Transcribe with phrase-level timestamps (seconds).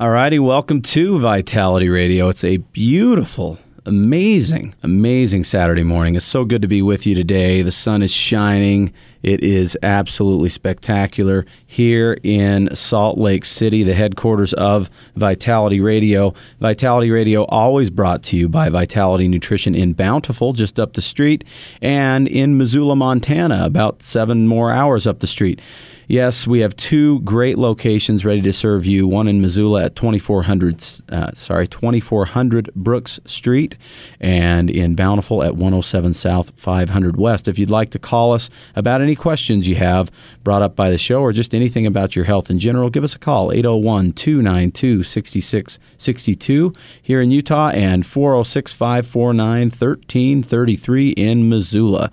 [0.00, 2.28] All righty, welcome to Vitality Radio.
[2.28, 6.16] It's a beautiful, amazing, amazing Saturday morning.
[6.16, 7.62] It's so good to be with you today.
[7.62, 8.92] The sun is shining.
[9.22, 16.34] It is absolutely spectacular here in Salt Lake City, the headquarters of Vitality Radio.
[16.58, 21.44] Vitality Radio always brought to you by Vitality Nutrition in Bountiful, just up the street,
[21.80, 25.60] and in Missoula, Montana, about seven more hours up the street.
[26.06, 29.08] Yes, we have two great locations ready to serve you.
[29.08, 33.76] One in Missoula at 2400, uh, sorry, 2400 Brooks Street,
[34.20, 37.48] and in Bountiful at 107 South, 500 West.
[37.48, 40.10] If you'd like to call us about any questions you have
[40.42, 43.14] brought up by the show or just anything about your health in general, give us
[43.14, 52.10] a call 801 292 6662 here in Utah and 406 549 1333 in Missoula.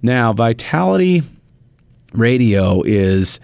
[0.00, 1.24] Now, Vitality
[2.12, 3.40] radio is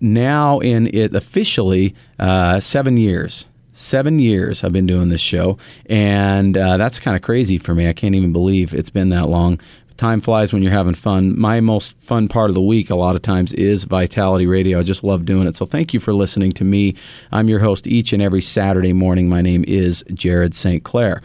[0.00, 3.46] now in it officially uh, seven years.
[3.72, 7.88] Seven years I've been doing this show, and uh, that's kind of crazy for me.
[7.88, 9.60] I can't even believe it's been that long.
[9.96, 11.38] Time flies when you're having fun.
[11.38, 14.78] My most fun part of the week, a lot of times, is Vitality Radio.
[14.78, 15.56] I just love doing it.
[15.56, 16.94] So thank you for listening to me.
[17.32, 19.28] I'm your host each and every Saturday morning.
[19.28, 20.84] My name is Jared St.
[20.84, 21.22] Clair.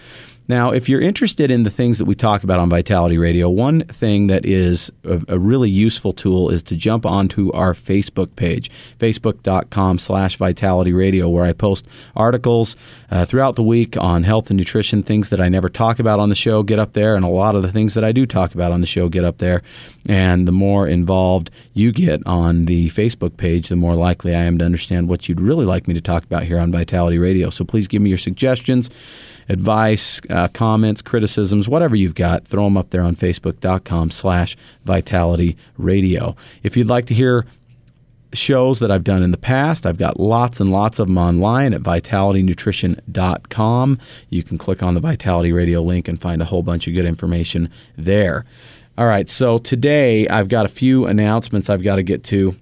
[0.51, 3.85] Now, if you're interested in the things that we talk about on Vitality Radio, one
[3.85, 8.69] thing that is a, a, really useful tool is to jump onto our Facebook page,
[8.99, 12.75] facebook.com slash Vitality Radio, where I post articles
[13.09, 16.27] uh, throughout the week on health and nutrition, things that I never talk about on
[16.27, 18.53] the show get up there, and a lot of the things that I do talk
[18.53, 19.63] about on the show get up there.
[20.05, 24.57] And the more involved you get on the Facebook page, the more likely I am
[24.57, 27.49] to understand what you'd really like me to talk about here on Vitality Radio.
[27.51, 28.89] So please give me your suggestions
[29.51, 35.57] advice, uh, comments, criticisms, whatever you've got, throw them up there on facebook.com slash vitality
[35.77, 36.35] radio.
[36.63, 37.45] If you'd like to hear
[38.33, 39.85] shows that I've done in the past.
[39.85, 43.97] I've got lots and lots of them online at vitalitynutrition.com.
[44.29, 47.03] You can click on the Vitality Radio link and find a whole bunch of good
[47.05, 48.45] information there.
[48.97, 52.55] All right, so today I've got a few announcements I've got to get to,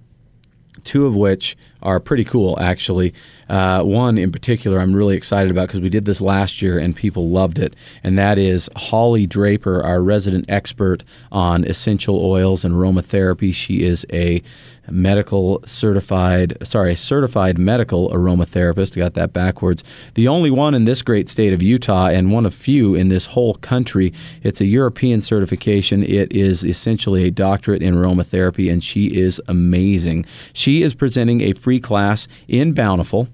[0.84, 3.14] two of which are pretty cool, actually.
[3.48, 6.96] Uh, one in particular, I'm really excited about because we did this last year and
[6.96, 12.76] people loved it, and that is Holly Draper, our resident expert on essential oils and
[12.76, 13.54] aromatherapy.
[13.54, 14.44] She is a
[14.92, 18.96] medical certified, sorry, certified medical aromatherapist.
[18.96, 19.84] Got that backwards.
[20.14, 23.28] The only one in this great state of Utah and one of few in this
[23.28, 24.14] whole country.
[24.44, 26.04] It's a European certification.
[26.04, 30.26] It is essentially a doctorate in aromatherapy, and she is amazing.
[30.54, 33.30] She is presenting a free class in Bountiful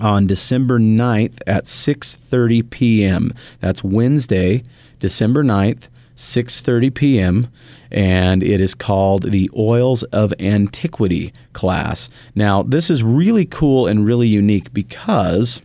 [0.00, 3.32] on December 9th at 6:30 p.m.
[3.60, 4.64] That's Wednesday,
[4.98, 7.48] December 9th, 6:30 p.m.
[7.94, 12.10] and it is called the Oils of Antiquity class.
[12.34, 15.62] Now, this is really cool and really unique because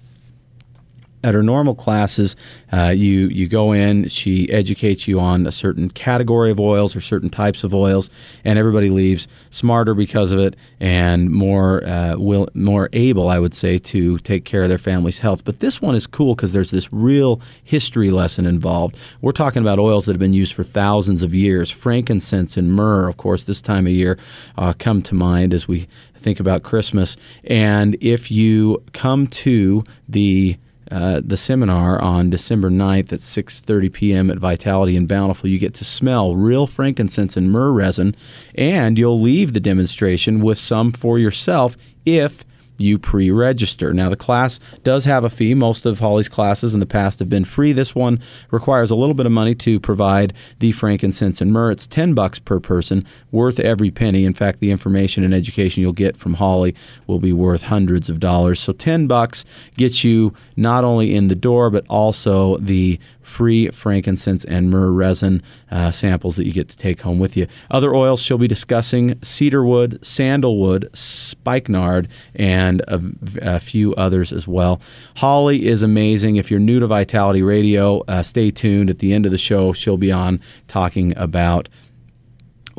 [1.24, 2.36] at her normal classes,
[2.72, 4.08] uh, you you go in.
[4.08, 8.10] She educates you on a certain category of oils or certain types of oils,
[8.44, 13.54] and everybody leaves smarter because of it and more uh, will more able, I would
[13.54, 15.44] say, to take care of their family's health.
[15.44, 18.98] But this one is cool because there's this real history lesson involved.
[19.22, 21.70] We're talking about oils that have been used for thousands of years.
[21.70, 24.18] Frankincense and myrrh, of course, this time of year
[24.58, 27.18] uh, come to mind as we think about Christmas.
[27.44, 30.58] And if you come to the
[30.92, 34.30] uh, the seminar on December 9th at 6:30 p.m.
[34.30, 35.50] at Vitality and Bountiful.
[35.50, 38.16] You get to smell real frankincense and myrrh resin,
[38.56, 42.44] and you'll leave the demonstration with some for yourself if
[42.80, 43.94] you pre register.
[43.94, 45.54] Now, the class does have a fee.
[45.54, 47.74] Most of Holly's classes in the past have been free.
[47.74, 48.20] This one
[48.52, 51.72] requires a little bit of money to provide the frankincense and myrrh.
[51.72, 54.26] It's 10 bucks per person, worth every penny.
[54.26, 56.76] In fact, the information and education you'll get from Holly
[57.08, 58.60] will be worth hundreds of dollars.
[58.60, 59.46] So 10 bucks
[59.78, 65.42] gets you not only in the door, but also the free frankincense and myrrh resin
[65.72, 67.48] uh, samples that you get to take home with you.
[67.70, 73.02] Other oils she'll be discussing cedarwood, sandalwood, spikenard, and a,
[73.42, 74.82] a few others as well.
[75.18, 76.36] Holly is amazing.
[76.36, 78.90] If you're new to Vitality Radio, uh, stay tuned.
[78.90, 81.70] At the end of the show, she'll be on talking about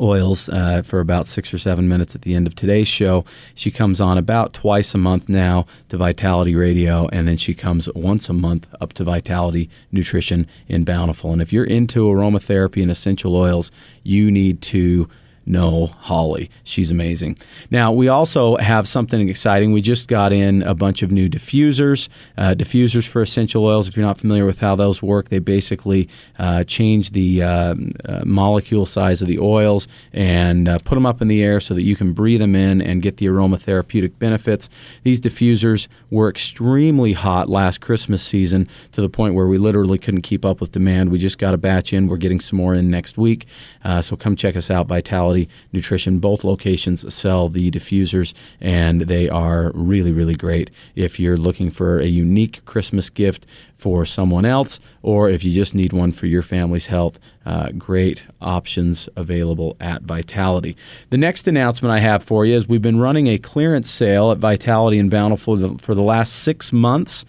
[0.01, 3.23] oils uh, for about six or seven minutes at the end of today's show.
[3.53, 7.87] She comes on about twice a month now to Vitality Radio, and then she comes
[7.93, 11.31] once a month up to Vitality Nutrition in Bountiful.
[11.31, 13.71] And if you're into aromatherapy and essential oils,
[14.03, 15.07] you need to
[15.51, 16.49] know Holly.
[16.63, 17.37] She's amazing.
[17.69, 19.71] Now, we also have something exciting.
[19.71, 22.07] We just got in a bunch of new diffusers,
[22.37, 23.87] uh, diffusers for essential oils.
[23.87, 26.07] If you're not familiar with how those work, they basically
[26.39, 27.75] uh, change the uh,
[28.05, 31.73] uh molecule size of the oils and uh, put them up in the air so
[31.73, 34.69] that you can breathe them in and get the aromatherapeutic benefits.
[35.03, 40.21] These diffusers were extremely hot last Christmas season to the point where we literally couldn't
[40.21, 41.11] keep up with demand.
[41.11, 42.07] We just got a batch in.
[42.07, 43.45] We're getting some more in next week.
[43.83, 45.40] Uh, so come check us out, Vitality
[45.71, 46.19] Nutrition.
[46.19, 51.99] Both locations sell the diffusers, and they are really, really great if you're looking for
[51.99, 53.45] a unique Christmas gift
[53.75, 58.23] for someone else, or if you just need one for your family's health, uh, great
[58.39, 60.77] options available at Vitality.
[61.09, 64.37] The next announcement I have for you is we've been running a clearance sale at
[64.37, 67.25] Vitality and Bountiful for the last six months.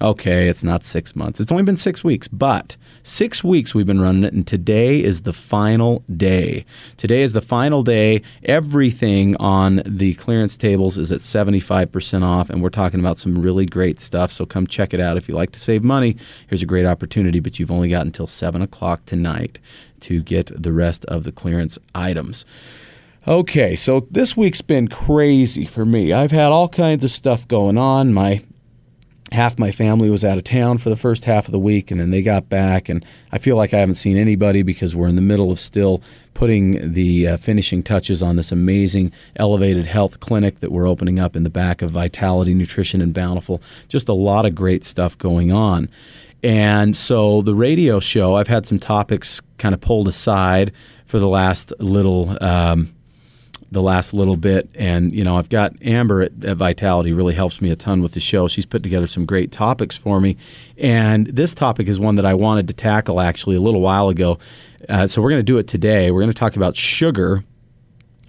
[0.00, 1.38] Okay, it's not six months.
[1.38, 5.22] It's only been six weeks, but six weeks we've been running it, and today is
[5.22, 6.64] the final day.
[6.96, 8.22] Today is the final day.
[8.42, 13.66] Everything on the clearance tables is at 75% off, and we're talking about some really
[13.66, 14.32] great stuff.
[14.32, 16.16] So come check it out if you like to save money.
[16.48, 19.58] Here's a great opportunity, but you've only got until 7 o'clock tonight
[20.00, 22.44] to get the rest of the clearance items.
[23.28, 26.12] Okay, so this week's been crazy for me.
[26.12, 28.12] I've had all kinds of stuff going on.
[28.12, 28.44] My
[29.32, 32.00] half my family was out of town for the first half of the week and
[32.00, 35.16] then they got back and i feel like i haven't seen anybody because we're in
[35.16, 36.02] the middle of still
[36.34, 41.36] putting the uh, finishing touches on this amazing elevated health clinic that we're opening up
[41.36, 43.62] in the back of vitality nutrition and bountiful.
[43.88, 45.88] Just a lot of great stuff going on.
[46.42, 50.72] And so the radio show i've had some topics kind of pulled aside
[51.06, 52.92] for the last little um,
[53.74, 54.70] the last little bit.
[54.74, 58.12] And, you know, I've got Amber at, at, Vitality really helps me a ton with
[58.12, 58.48] the show.
[58.48, 60.38] She's put together some great topics for me.
[60.78, 64.38] And this topic is one that I wanted to tackle actually a little while ago.
[64.88, 66.10] Uh, so we're going to do it today.
[66.10, 67.44] We're going to talk about sugar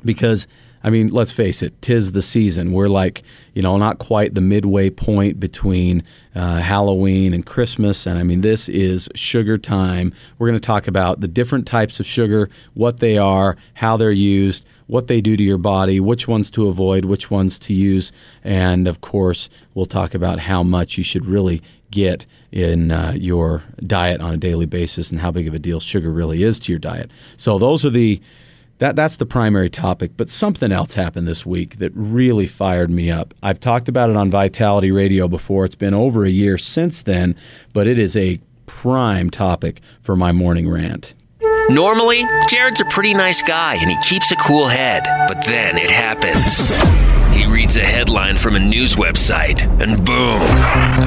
[0.04, 0.48] because.
[0.84, 2.72] I mean, let's face it, tis the season.
[2.72, 3.24] We're like,
[3.56, 6.04] you know, not quite the midway point between
[6.36, 8.06] uh, Halloween and Christmas.
[8.06, 10.14] And I mean, this is sugar time.
[10.38, 14.12] We're going to talk about the different types of sugar, what they are, how they're
[14.12, 18.12] used, what they do to your body, which ones to avoid, which ones to use,
[18.44, 21.62] and of course, we'll talk about how much you should really
[21.92, 25.80] get in uh, your diet on a daily basis and how big of a deal
[25.80, 27.10] sugar really is to your diet.
[27.38, 28.22] So those are the
[28.78, 33.10] that that's the primary topic, but something else happened this week that really fired me
[33.10, 33.34] up.
[33.42, 35.64] I've talked about it on Vitality Radio before.
[35.64, 37.38] It's been over a year since then,
[37.72, 41.14] but it is a prime topic for my morning rant.
[41.70, 45.90] Normally, Jared's a pretty nice guy and he keeps a cool head, but then it
[45.90, 46.60] happens.
[47.36, 50.40] He reads a headline from a news website, and boom,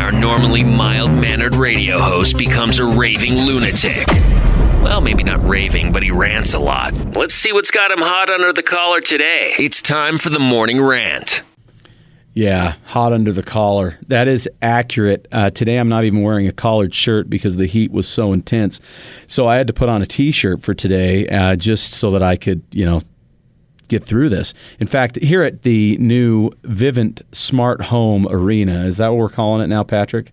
[0.01, 4.07] our normally mild mannered radio host becomes a raving lunatic.
[4.83, 7.17] Well, maybe not raving, but he rants a lot.
[7.17, 9.55] Let's see what's got him hot under the collar today.
[9.59, 11.43] It's time for the morning rant.
[12.39, 13.99] Yeah, hot under the collar.
[14.07, 15.27] That is accurate.
[15.33, 18.81] Uh, today I'm not even wearing a collared shirt because the heat was so intense.
[19.27, 22.37] So I had to put on a t-shirt for today uh, just so that I
[22.37, 23.01] could, you know,
[23.89, 24.55] get through this.
[24.79, 29.61] In fact, here at the new Vivint Smart Home Arena, is that what we're calling
[29.61, 30.33] it now, Patrick?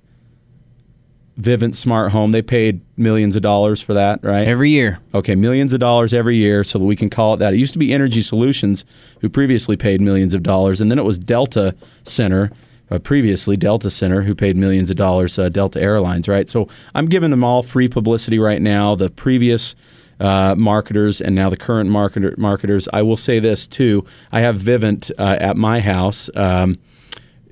[1.39, 2.31] Vivint Smart Home.
[2.31, 4.47] They paid millions of dollars for that, right?
[4.47, 4.99] Every year.
[5.13, 7.53] Okay, millions of dollars every year, so that we can call it that.
[7.53, 8.85] It used to be Energy Solutions,
[9.21, 12.51] who previously paid millions of dollars, and then it was Delta Center,
[12.89, 16.47] uh, previously Delta Center, who paid millions of dollars, uh, Delta Airlines, right?
[16.47, 18.95] So I'm giving them all free publicity right now.
[18.95, 19.75] The previous
[20.21, 22.87] uh, marketers and now the current marketer, marketers.
[22.93, 26.29] I will say this too: I have Vivint uh, at my house.
[26.33, 26.77] Um,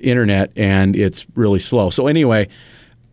[0.03, 1.89] internet and it's really slow.
[1.89, 2.49] So anyway,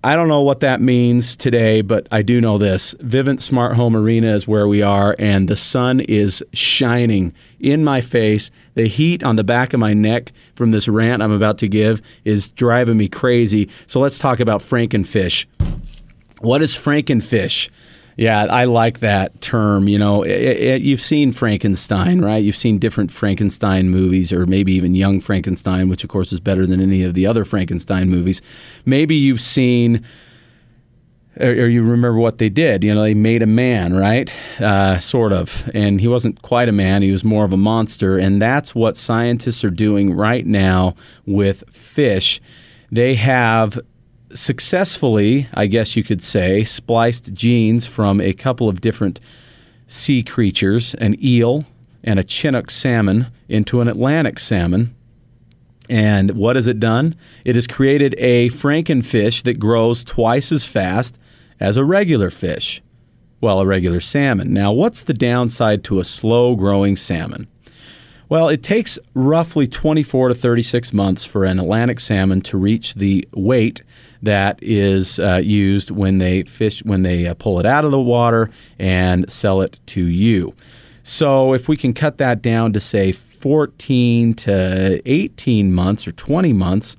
[0.02, 2.95] I don't know what that means today, but I do know this.
[3.00, 8.00] Vivint Smart Home Arena is where we are, and the sun is shining in my
[8.00, 8.50] face.
[8.73, 12.00] The heat on the back of my neck from this rant I'm about to give
[12.25, 13.69] is driving me crazy.
[13.87, 15.45] So let's talk about Frankenfish.
[16.40, 17.69] What is Frankenfish?
[18.20, 19.88] Yeah, I like that term.
[19.88, 22.36] You know, it, it, you've seen Frankenstein, right?
[22.36, 26.66] You've seen different Frankenstein movies, or maybe even Young Frankenstein, which of course is better
[26.66, 28.42] than any of the other Frankenstein movies.
[28.84, 30.04] Maybe you've seen,
[31.38, 32.84] or, or you remember what they did.
[32.84, 34.30] You know, they made a man, right?
[34.60, 38.18] Uh, sort of, and he wasn't quite a man; he was more of a monster.
[38.18, 42.38] And that's what scientists are doing right now with fish.
[42.92, 43.78] They have
[44.34, 49.20] successfully, I guess you could say, spliced genes from a couple of different
[49.87, 51.64] sea creatures, an eel
[52.02, 54.94] and a Chinook salmon, into an Atlantic salmon.
[55.88, 57.16] And what has it done?
[57.44, 61.18] It has created a frankenfish that grows twice as fast
[61.58, 62.80] as a regular fish.
[63.40, 64.52] well, a regular salmon.
[64.52, 67.49] Now, what's the downside to a slow growing salmon?
[68.30, 73.26] Well, it takes roughly 24 to 36 months for an Atlantic salmon to reach the
[73.34, 73.82] weight
[74.22, 78.00] that is uh, used when they fish when they uh, pull it out of the
[78.00, 80.54] water and sell it to you.
[81.02, 86.52] So, if we can cut that down to say 14 to 18 months or 20
[86.52, 86.96] months,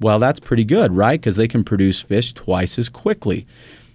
[0.00, 1.20] well, that's pretty good, right?
[1.20, 3.46] Because they can produce fish twice as quickly.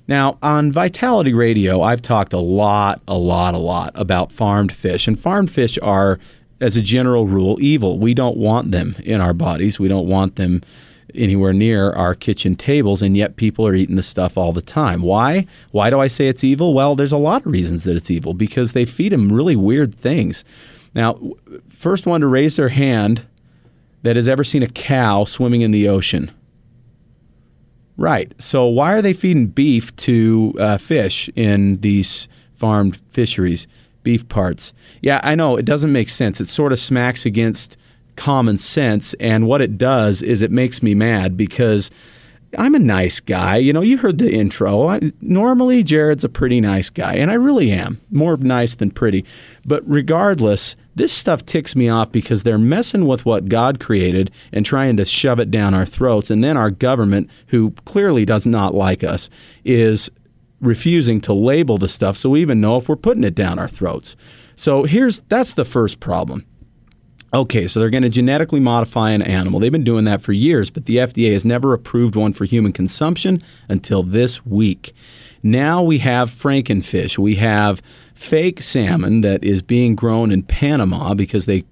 [0.10, 5.08] Now, on Vitality Radio, I've talked a lot, a lot, a lot about farmed fish.
[5.08, 6.18] And farmed fish are,
[6.62, 8.00] as a general rule, evil.
[8.00, 9.80] We don't want them in our bodies.
[9.80, 10.62] We don't want them
[11.16, 15.02] anywhere near our kitchen tables, and yet people are eating this stuff all the time.
[15.02, 15.48] Why?
[15.72, 16.74] Why do I say it's evil?
[16.74, 19.96] Well, there's a lot of reasons that it's evil because they feed them really weird
[19.96, 20.44] things.
[20.94, 21.20] Now,
[21.68, 23.26] first one to raise their hand
[24.04, 26.32] that has ever seen a cow swimming in the ocean.
[27.98, 28.34] Right.
[28.42, 33.68] So why are they feeding beef to uh, fish in these farmed fisheries?
[34.04, 34.74] Beef parts.
[35.02, 36.40] Yeah, I know it doesn't make sense.
[36.40, 37.78] It sort of smacks against
[38.16, 41.90] common sense, and what it does is it makes me mad because
[42.58, 43.58] I'm a nice guy.
[43.58, 44.88] You know, you heard the intro.
[44.88, 49.24] I, normally, Jared's a pretty nice guy, and I really am more nice than pretty.
[49.66, 54.66] But regardless, this stuff ticks me off because they're messing with what God created and
[54.66, 56.32] trying to shove it down our throats.
[56.32, 59.30] And then our government, who clearly does not like us,
[59.64, 60.10] is
[60.62, 63.68] refusing to label the stuff so we even know if we're putting it down our
[63.68, 64.16] throats.
[64.56, 66.46] So here's that's the first problem.
[67.32, 69.60] Okay, so they're going to genetically modify an animal.
[69.60, 72.74] They've been doing that for years, but the FDA has never approved one for human
[72.74, 74.94] consumption until this week.
[75.44, 77.20] Now we have frankenfish.
[77.20, 77.84] We have
[78.16, 81.66] fake salmon that is being grown in Panama because they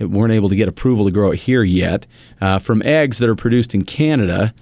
[0.00, 2.06] weren't able to get approval to grow it here yet,
[2.40, 4.54] uh, from eggs that are produced in Canada.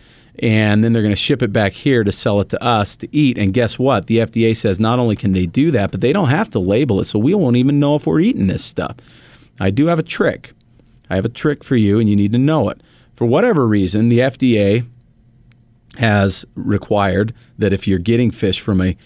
[0.42, 3.08] And then they're going to ship it back here to sell it to us to
[3.14, 3.36] eat.
[3.36, 4.06] And guess what?
[4.06, 7.00] The FDA says not only can they do that, but they don't have to label
[7.00, 8.96] it, so we won't even know if we're eating this stuff.
[9.58, 10.52] I do have a trick.
[11.10, 12.80] I have a trick for you, and you need to know it.
[13.12, 14.86] For whatever reason, the FDA
[15.98, 18.96] has required that if you're getting fish from a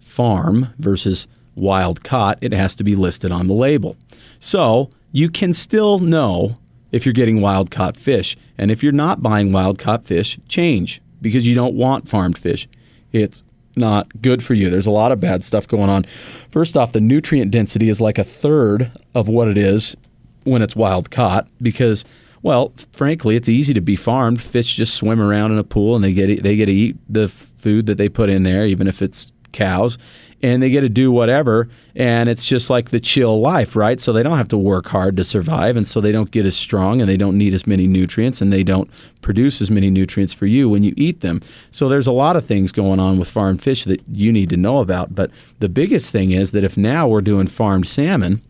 [0.00, 3.96] farm versus wild caught, it has to be listed on the label.
[4.40, 6.58] So you can still know
[6.92, 8.36] if you're getting wild caught fish.
[8.58, 12.68] And if you're not buying wild caught fish, change because you don't want farmed fish.
[13.12, 13.42] It's
[13.76, 14.70] not good for you.
[14.70, 16.04] There's a lot of bad stuff going on.
[16.48, 19.96] First off, the nutrient density is like a third of what it is
[20.44, 22.04] when it's wild caught because
[22.42, 24.40] well, frankly, it's easy to be farmed.
[24.40, 27.28] Fish just swim around in a pool and they get they get to eat the
[27.28, 29.98] food that they put in there even if it's cows
[30.42, 34.00] and they get to do whatever and it's just like the chill life right?
[34.00, 36.56] So they don't have to work hard to survive and so they don't get as
[36.56, 38.90] strong and they don't need as many nutrients and they don't
[39.22, 41.40] produce as many nutrients for you when you eat them.
[41.70, 44.56] So there's a lot of things going on with farmed fish that you need to
[44.56, 48.42] know about but the biggest thing is that if now we're doing farmed salmon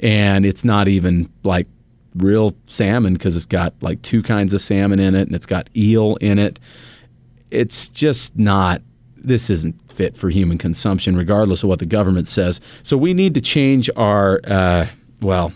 [0.00, 1.66] and it's not even like
[2.14, 5.68] real salmon because it's got like two kinds of salmon in it and it's got
[5.76, 6.60] eel in it
[7.50, 8.82] it's just not
[9.24, 12.60] this isn't fit for human consumption, regardless of what the government says.
[12.82, 14.86] So we need to change our, uh,
[15.20, 15.52] well,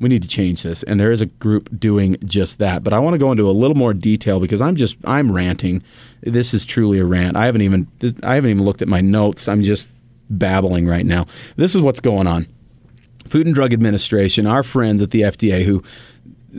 [0.00, 0.82] we need to change this.
[0.82, 2.82] And there is a group doing just that.
[2.82, 5.82] But I want to go into a little more detail because I'm just, I'm ranting.
[6.22, 7.36] This is truly a rant.
[7.36, 9.46] I haven't even, this, I haven't even looked at my notes.
[9.48, 9.88] I'm just
[10.30, 11.26] babbling right now.
[11.56, 12.46] This is what's going on.
[13.26, 15.82] Food and Drug Administration, our friends at the FDA who,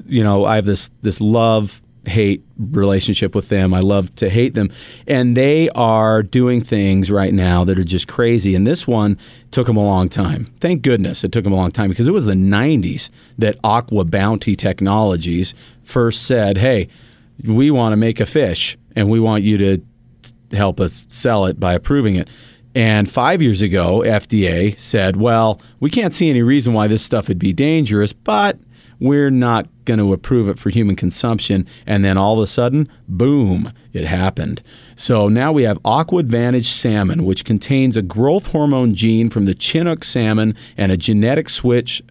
[0.07, 3.73] you know, I have this, this love hate relationship with them.
[3.73, 4.69] I love to hate them.
[5.07, 8.55] And they are doing things right now that are just crazy.
[8.55, 9.17] And this one
[9.51, 10.45] took them a long time.
[10.59, 14.05] Thank goodness it took them a long time because it was the 90s that Aqua
[14.05, 16.87] Bounty Technologies first said, hey,
[17.43, 19.83] we want to make a fish and we want you to
[20.55, 22.29] help us sell it by approving it.
[22.73, 27.29] And five years ago, FDA said, well, we can't see any reason why this stuff
[27.29, 28.59] would be dangerous, but
[28.99, 31.67] we're not going to approve it for human consumption.
[31.85, 34.61] And then all of a sudden, boom, it happened.
[34.95, 39.55] So now we have Aqua Advantage salmon, which contains a growth hormone gene from the
[39.55, 42.01] Chinook salmon and a genetic switch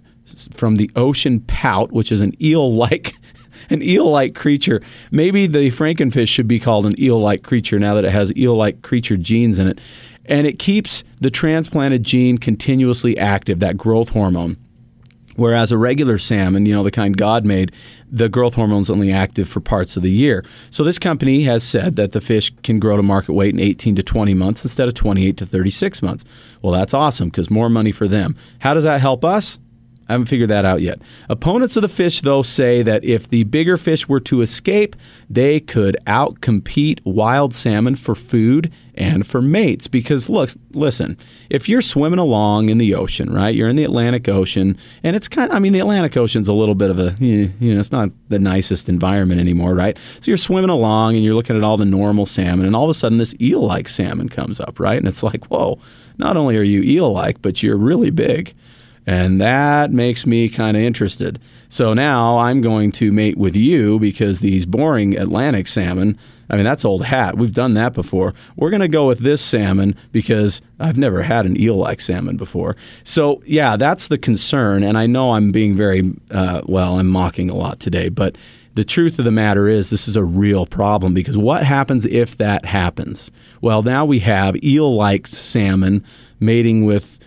[0.53, 3.15] from the ocean pout, which is an eel-like
[3.71, 4.81] an eel-like creature.
[5.11, 9.17] Maybe the frankenfish should be called an eel-like creature now that it has eel-like creature
[9.17, 9.81] genes in it.
[10.27, 14.57] And it keeps the transplanted gene continuously active, that growth hormone.
[15.37, 17.73] Whereas a regular salmon, you know, the kind God made,
[18.11, 20.45] the growth hormone's only active for parts of the year.
[20.71, 23.97] So this company has said that the fish can grow to market weight in 18
[23.97, 26.25] to 20 months instead of 28 to 36 months.
[26.63, 28.37] Well, that's awesome because more money for them.
[28.61, 29.59] How does that help us?
[30.09, 31.01] I haven't figured that out yet.
[31.29, 34.97] Opponents of the fish, though, say that if the bigger fish were to escape,
[35.31, 39.89] they could outcompete wild salmon for food and for mates.
[39.89, 41.17] Because, look, listen,
[41.49, 43.55] if you're swimming along in the ocean, right?
[43.55, 46.53] You're in the Atlantic Ocean, and it's kind of, I mean, the Atlantic Ocean's a
[46.53, 49.99] little bit of a, eh, you know, it's not the nicest environment anymore, right?
[50.21, 52.91] So you're swimming along and you're looking at all the normal salmon, and all of
[52.91, 54.99] a sudden this eel like salmon comes up, right?
[54.99, 55.79] And it's like, whoa,
[56.19, 58.55] not only are you eel like, but you're really big.
[59.07, 61.41] And that makes me kind of interested.
[61.69, 66.19] So now I'm going to mate with you because these boring Atlantic salmon,
[66.49, 67.37] I mean, that's old hat.
[67.37, 68.33] We've done that before.
[68.57, 72.37] We're going to go with this salmon because I've never had an eel like salmon
[72.37, 72.77] before.
[73.03, 74.83] So, yeah, that's the concern.
[74.83, 78.37] And I know I'm being very, uh, well, I'm mocking a lot today, but
[78.75, 82.37] the truth of the matter is this is a real problem because what happens if
[82.39, 83.31] that happens?
[83.61, 86.05] Well, now we have eel like salmon
[86.41, 87.19] mating with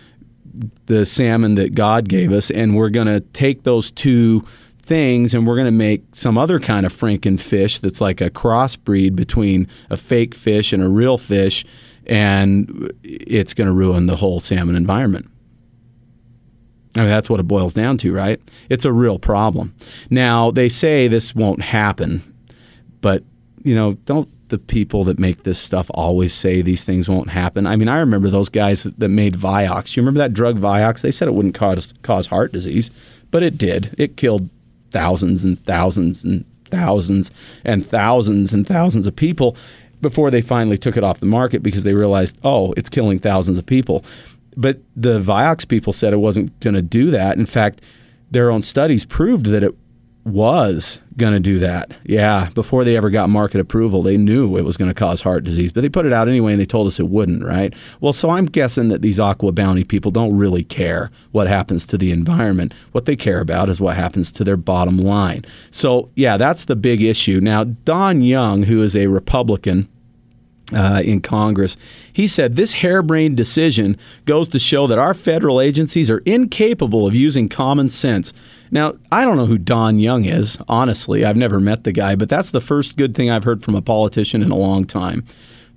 [0.86, 4.44] the salmon that God gave us, and we're going to take those two
[4.80, 9.14] things and we're going to make some other kind of frankenfish that's like a crossbreed
[9.14, 11.64] between a fake fish and a real fish,
[12.06, 15.30] and it's going to ruin the whole salmon environment.
[16.96, 18.40] I mean, that's what it boils down to, right?
[18.70, 19.74] It's a real problem.
[20.08, 22.22] Now, they say this won't happen,
[23.02, 23.22] but,
[23.62, 27.66] you know, don't the people that make this stuff always say these things won't happen.
[27.66, 29.96] I mean, I remember those guys that made Vioxx.
[29.96, 31.00] You remember that drug Vioxx?
[31.00, 32.90] They said it wouldn't cause cause heart disease,
[33.30, 33.94] but it did.
[33.98, 34.48] It killed
[34.90, 37.30] thousands and thousands and thousands
[37.64, 39.56] and thousands and thousands of people
[40.00, 43.58] before they finally took it off the market because they realized, oh, it's killing thousands
[43.58, 44.04] of people.
[44.56, 47.36] But the Vioxx people said it wasn't going to do that.
[47.36, 47.80] In fact,
[48.30, 49.74] their own studies proved that it
[50.28, 51.90] was going to do that.
[52.04, 55.44] Yeah, before they ever got market approval, they knew it was going to cause heart
[55.44, 57.74] disease, but they put it out anyway and they told us it wouldn't, right?
[58.00, 61.98] Well, so I'm guessing that these aqua bounty people don't really care what happens to
[61.98, 62.72] the environment.
[62.92, 65.44] What they care about is what happens to their bottom line.
[65.70, 67.40] So, yeah, that's the big issue.
[67.40, 69.88] Now, Don Young, who is a Republican,
[70.72, 71.76] uh, in Congress.
[72.12, 77.14] He said this harebrained decision goes to show that our federal agencies are incapable of
[77.14, 78.32] using common sense.
[78.70, 81.24] Now, I don't know who Don Young is, honestly.
[81.24, 83.82] I've never met the guy, but that's the first good thing I've heard from a
[83.82, 85.24] politician in a long time.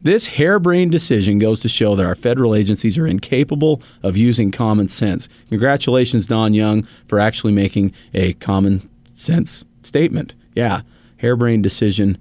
[0.03, 4.87] This harebrained decision goes to show that our federal agencies are incapable of using common
[4.87, 5.29] sense.
[5.49, 10.33] Congratulations, Don Young, for actually making a common sense statement.
[10.55, 10.81] Yeah,
[11.17, 12.17] harebrained decision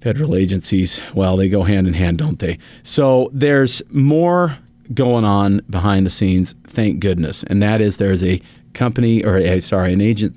[0.00, 2.58] federal agencies, well, they go hand in hand, don't they?
[2.82, 4.58] So there's more
[4.94, 7.42] going on behind the scenes, thank goodness.
[7.44, 8.40] And that is there's a
[8.78, 10.36] company or a, sorry, an agent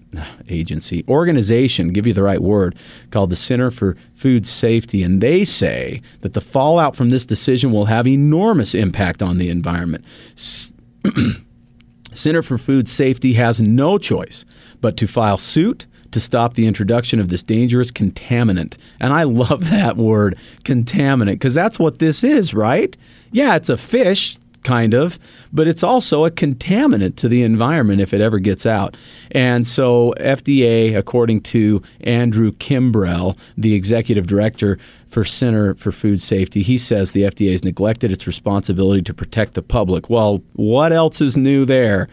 [0.50, 2.76] agency organization, give you the right word,
[3.12, 7.72] called the Center for Food Safety and they say that the fallout from this decision
[7.72, 10.04] will have enormous impact on the environment.
[12.12, 14.44] Center for Food Safety has no choice
[14.82, 18.76] but to file suit to stop the introduction of this dangerous contaminant.
[19.00, 22.98] And I love that word, contaminant, because that's what this is, right?
[23.32, 25.19] Yeah, it's a fish, kind of,
[25.52, 28.95] but it's also a contaminant to the environment if it ever gets out.
[29.32, 36.62] And so, FDA, according to Andrew Kimbrell, the executive director for Center for Food Safety,
[36.62, 40.10] he says the FDA has neglected its responsibility to protect the public.
[40.10, 42.08] Well, what else is new there?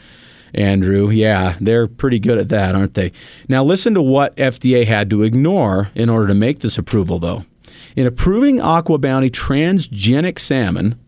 [0.54, 1.10] Andrew.
[1.10, 3.12] Yeah, they're pretty good at that, aren't they?
[3.48, 7.44] Now, listen to what FDA had to ignore in order to make this approval, though.
[7.96, 10.98] In approving Aqua Bounty transgenic salmon,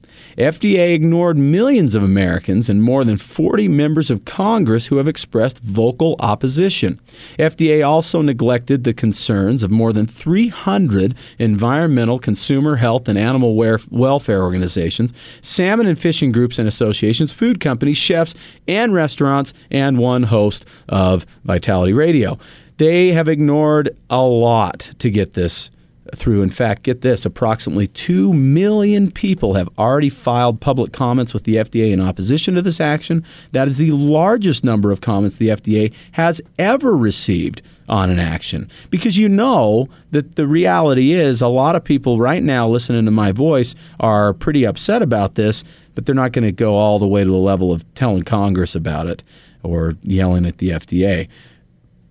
[0.41, 5.59] FDA ignored millions of Americans and more than 40 members of Congress who have expressed
[5.59, 6.99] vocal opposition.
[7.39, 14.43] FDA also neglected the concerns of more than 300 environmental, consumer health, and animal welfare
[14.43, 18.35] organizations, salmon and fishing groups and associations, food companies, chefs,
[18.67, 22.39] and restaurants, and one host of Vitality Radio.
[22.79, 25.71] They have ignored a lot to get this
[26.15, 26.43] through.
[26.43, 31.57] In fact, get this approximately 2 million people have already filed public comments with the
[31.57, 33.25] FDA in opposition to this action.
[33.53, 38.71] That is the largest number of comments the FDA has ever received on an action.
[38.89, 43.11] Because you know that the reality is a lot of people right now listening to
[43.11, 47.07] my voice are pretty upset about this, but they're not going to go all the
[47.07, 49.25] way to the level of telling Congress about it
[49.63, 51.29] or yelling at the FDA.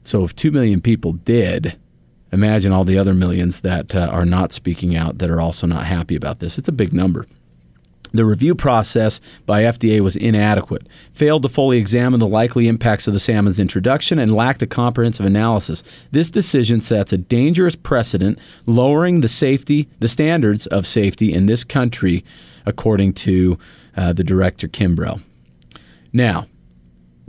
[0.04, 1.78] So if 2 million people did,
[2.32, 5.86] Imagine all the other millions that uh, are not speaking out that are also not
[5.86, 6.58] happy about this.
[6.58, 7.26] It's a big number.
[8.12, 13.14] The review process by FDA was inadequate, failed to fully examine the likely impacts of
[13.14, 15.84] the salmon's introduction, and lacked a comprehensive analysis.
[16.12, 21.64] This decision sets a dangerous precedent, lowering the safety, the standards of safety in this
[21.64, 22.26] country,
[22.66, 23.60] according to
[23.96, 25.22] uh, the director Kimbrell.
[26.12, 26.48] Now,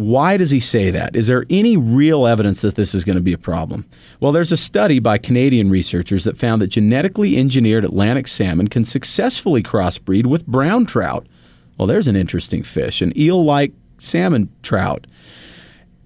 [0.00, 1.14] Why does he say that?
[1.14, 3.84] Is there any real evidence that this is going to be a problem?
[4.18, 8.86] Well, there's a study by Canadian researchers that found that genetically engineered Atlantic salmon can
[8.86, 11.26] successfully crossbreed with brown trout.
[11.76, 15.06] Well, there's an interesting fish, an eel like salmon trout.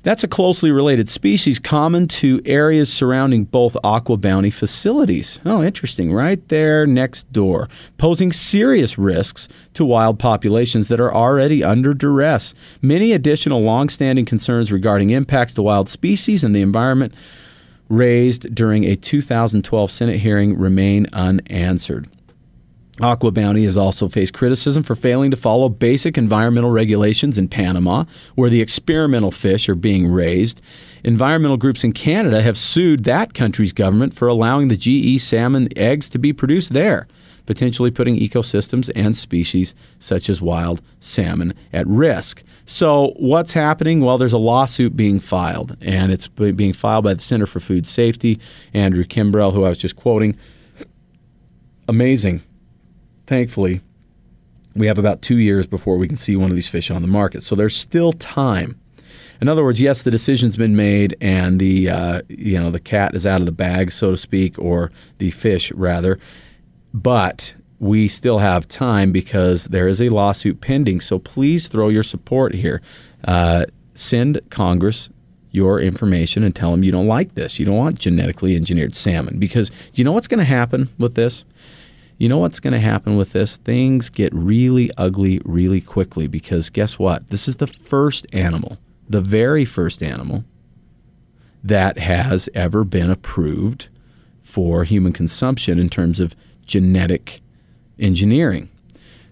[0.04, 5.40] That's a closely related species common to areas surrounding both Aqua Bounty facilities.
[5.46, 6.12] Oh, interesting.
[6.12, 12.52] Right there next door, posing serious risks to wild populations that are already under duress.
[12.82, 17.14] Many additional longstanding concerns regarding impacts to wild species and the environment
[17.88, 22.10] raised during a 2012 Senate hearing remain unanswered.
[23.00, 28.04] Aqua Bounty has also faced criticism for failing to follow basic environmental regulations in Panama,
[28.36, 30.60] where the experimental fish are being raised.
[31.02, 36.08] Environmental groups in Canada have sued that country's government for allowing the GE salmon eggs
[36.10, 37.08] to be produced there,
[37.46, 42.44] potentially putting ecosystems and species such as wild salmon at risk.
[42.64, 44.02] So, what's happening?
[44.02, 47.88] Well, there's a lawsuit being filed, and it's being filed by the Center for Food
[47.88, 48.38] Safety,
[48.72, 50.38] Andrew Kimbrell, who I was just quoting.
[51.88, 52.40] Amazing
[53.26, 53.80] thankfully,
[54.74, 57.08] we have about two years before we can see one of these fish on the
[57.08, 57.42] market.
[57.42, 58.80] So there's still time.
[59.40, 63.14] In other words, yes, the decision's been made, and the uh, you know the cat
[63.14, 66.18] is out of the bag, so to speak, or the fish rather.
[66.92, 71.00] But we still have time because there is a lawsuit pending.
[71.00, 72.80] So please throw your support here.
[73.24, 75.10] Uh, send Congress
[75.50, 77.58] your information and tell them you don't like this.
[77.58, 81.44] You don't want genetically engineered salmon because you know what's going to happen with this
[82.18, 83.56] you know what's going to happen with this?
[83.56, 87.28] Things get really ugly really quickly because guess what?
[87.28, 90.44] This is the first animal, the very first animal
[91.62, 93.88] that has ever been approved
[94.42, 97.40] for human consumption in terms of genetic
[97.98, 98.68] engineering.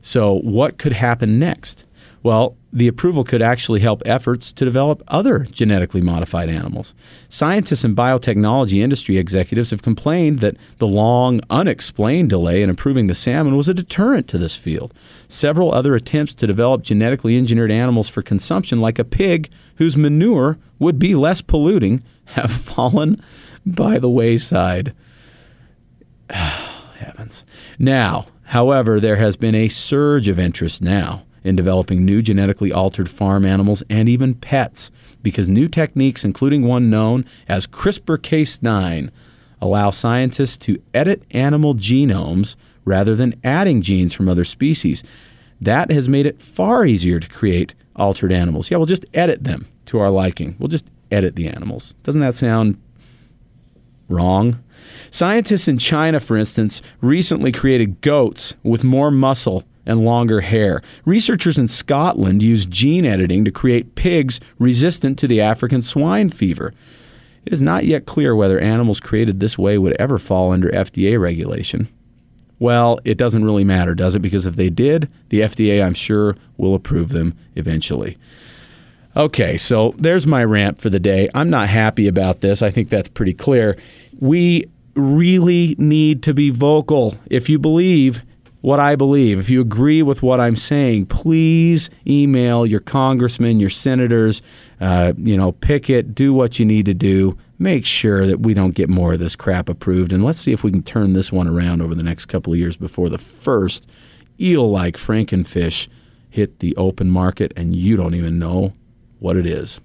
[0.00, 1.84] So, what could happen next?
[2.22, 6.94] Well, the approval could actually help efforts to develop other genetically modified animals.
[7.28, 13.14] Scientists and biotechnology industry executives have complained that the long, unexplained delay in approving the
[13.14, 14.94] salmon was a deterrent to this field.
[15.28, 20.58] Several other attempts to develop genetically engineered animals for consumption, like a pig whose manure
[20.78, 23.22] would be less polluting, have fallen
[23.66, 24.94] by the wayside.
[26.30, 27.44] Heavens.
[27.78, 33.08] Now, however, there has been a surge of interest now in developing new genetically altered
[33.08, 34.90] farm animals and even pets
[35.22, 39.10] because new techniques, including one known as CRISPR Cas9,
[39.60, 45.04] allow scientists to edit animal genomes rather than adding genes from other species.
[45.60, 48.70] That has made it far easier to create altered animals.
[48.70, 50.56] Yeah, we'll just edit them to our liking.
[50.58, 51.94] We'll just edit the animals.
[52.02, 52.80] Doesn't that sound
[54.08, 54.62] wrong?
[55.10, 60.82] Scientists in China, for instance, recently created goats with more muscle and longer hair.
[61.04, 66.72] Researchers in Scotland used gene editing to create pigs resistant to the African swine fever.
[67.44, 71.20] It is not yet clear whether animals created this way would ever fall under FDA
[71.20, 71.88] regulation.
[72.58, 74.20] Well, it doesn't really matter, does it?
[74.20, 78.16] Because if they did, the FDA, I'm sure, will approve them eventually.
[79.16, 81.28] Okay, so there's my rant for the day.
[81.34, 82.62] I'm not happy about this.
[82.62, 83.76] I think that's pretty clear.
[84.20, 87.16] We really need to be vocal.
[87.26, 88.22] If you believe
[88.62, 89.38] what I believe.
[89.38, 94.40] If you agree with what I'm saying, please email your congressmen, your senators,
[94.80, 97.36] uh, you know, pick it, do what you need to do.
[97.58, 100.12] Make sure that we don't get more of this crap approved.
[100.12, 102.58] And let's see if we can turn this one around over the next couple of
[102.58, 103.86] years before the first
[104.40, 105.88] eel like Frankenfish
[106.30, 108.72] hit the open market and you don't even know
[109.18, 109.80] what it is.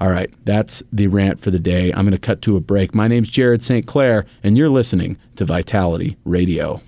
[0.00, 1.90] All right, that's the rant for the day.
[1.90, 2.94] I'm going to cut to a break.
[2.94, 3.84] My name's Jared St.
[3.84, 6.80] Clair, and you're listening to Vitality Radio.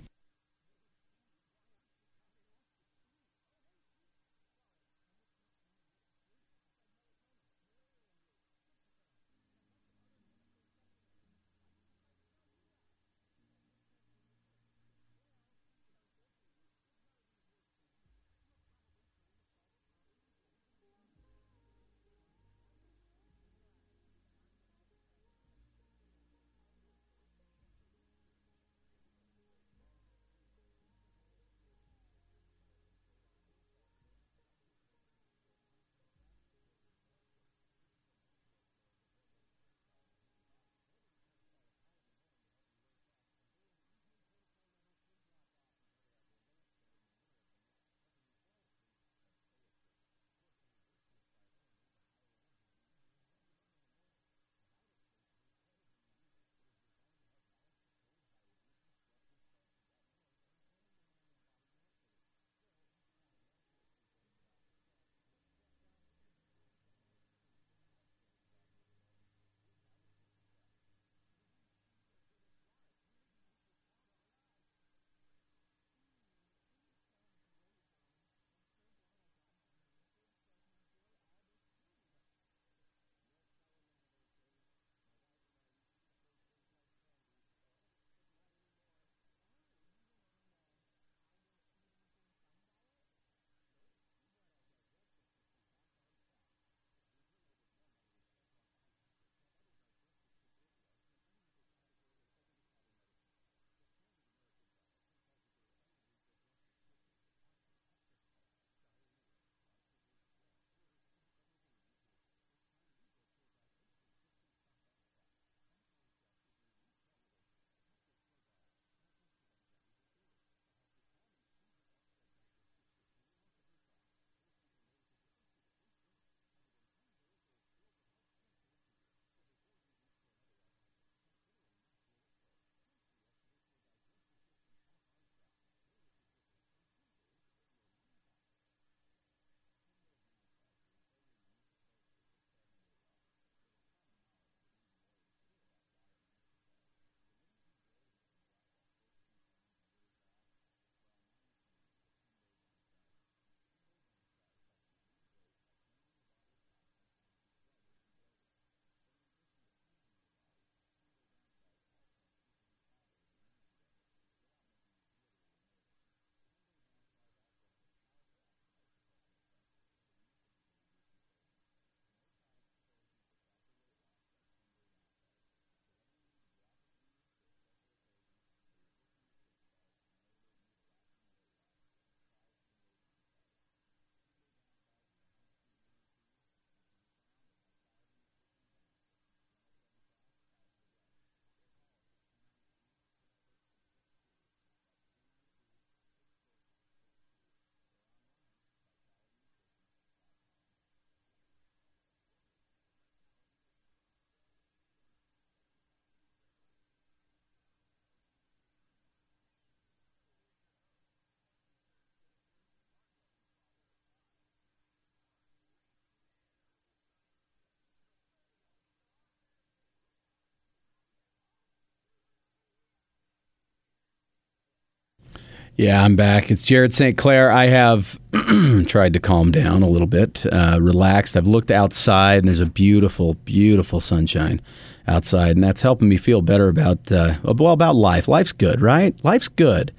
[225.80, 226.50] Yeah, I'm back.
[226.50, 227.16] It's Jared St.
[227.16, 227.50] Clair.
[227.50, 228.20] I have
[228.86, 231.38] tried to calm down a little bit, uh, relaxed.
[231.38, 234.60] I've looked outside, and there's a beautiful, beautiful sunshine
[235.08, 238.28] outside, and that's helping me feel better about uh, well about life.
[238.28, 239.18] Life's good, right?
[239.24, 239.90] Life's good.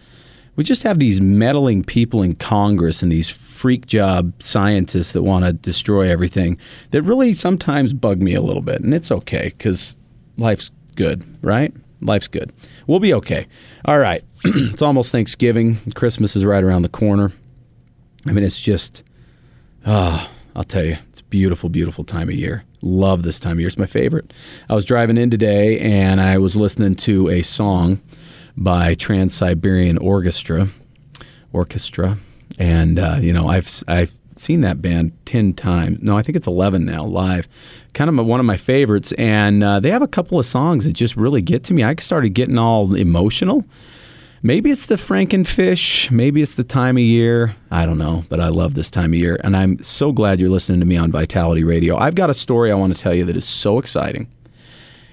[0.56, 5.46] We just have these meddling people in Congress and these freak job scientists that want
[5.46, 6.60] to destroy everything
[6.92, 9.96] that really sometimes bug me a little bit, and it's okay because
[10.38, 11.74] life's good, right?
[12.02, 12.52] Life's good.
[12.88, 13.48] We'll be okay.
[13.86, 14.24] All right.
[14.46, 15.78] it's almost Thanksgiving.
[15.94, 17.32] Christmas is right around the corner.
[18.28, 19.04] I mean, it's just,
[19.86, 22.64] oh, I'll tell you, it's beautiful, beautiful time of year.
[22.82, 23.68] Love this time of year.
[23.68, 24.34] It's my favorite.
[24.70, 28.02] I was driving in today and I was listening to a song
[28.58, 30.68] by Trans Siberian Orchestra.
[31.54, 32.18] Orchestra.
[32.60, 36.00] And, uh, you know, I've, I've seen that band 10 times.
[36.02, 37.48] No, I think it's 11 now live.
[37.94, 39.12] Kind of one of my favorites.
[39.14, 41.84] And uh, they have a couple of songs that just really get to me.
[41.84, 43.66] I started getting all emotional.
[44.44, 46.10] Maybe it's the Frankenfish.
[46.10, 47.56] Maybe it's the time of year.
[47.70, 49.38] I don't know, but I love this time of year.
[49.44, 51.96] And I'm so glad you're listening to me on Vitality Radio.
[51.96, 54.28] I've got a story I want to tell you that is so exciting.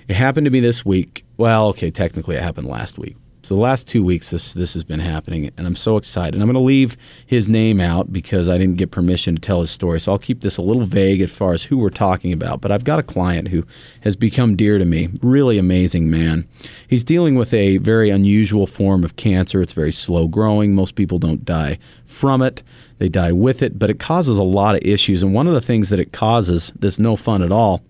[0.08, 1.26] It happened to me this week.
[1.36, 3.16] Well, okay, technically it happened last week.
[3.48, 6.34] So the last two weeks, this this has been happening, and I'm so excited.
[6.34, 9.62] And I'm going to leave his name out because I didn't get permission to tell
[9.62, 10.00] his story.
[10.00, 12.60] So I'll keep this a little vague as far as who we're talking about.
[12.60, 13.64] But I've got a client who
[14.02, 15.08] has become dear to me.
[15.22, 16.46] Really amazing man.
[16.86, 19.62] He's dealing with a very unusual form of cancer.
[19.62, 20.74] It's very slow growing.
[20.74, 22.62] Most people don't die from it.
[22.98, 25.22] They die with it, but it causes a lot of issues.
[25.22, 27.80] And one of the things that it causes that's no fun at all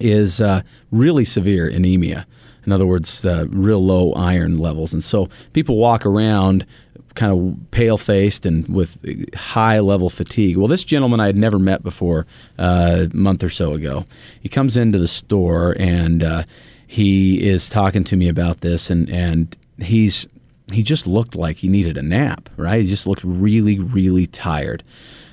[0.00, 2.26] is uh, really severe anemia.
[2.66, 4.92] In other words, uh, real low iron levels.
[4.92, 6.66] And so people walk around
[7.14, 8.98] kind of pale faced and with
[9.34, 10.56] high level fatigue.
[10.56, 12.26] Well, this gentleman I had never met before
[12.58, 14.04] uh, a month or so ago.
[14.40, 16.42] He comes into the store and uh,
[16.86, 20.28] he is talking to me about this, and, and he's
[20.72, 22.80] he just looked like he needed a nap, right?
[22.80, 24.82] He just looked really, really tired.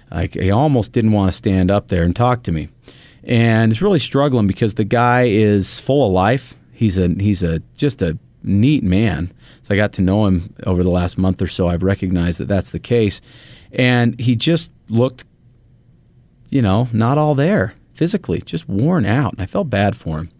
[0.09, 2.69] Like he almost didn't want to stand up there and talk to me.
[3.23, 7.59] And he's really struggling because the guy is full of life he's a he's a
[7.77, 9.31] just a neat man.
[9.61, 11.67] So I got to know him over the last month or so.
[11.67, 13.21] I've recognized that that's the case,
[13.71, 15.23] and he just looked,
[16.49, 19.33] you know, not all there physically, just worn out.
[19.33, 20.31] And I felt bad for him.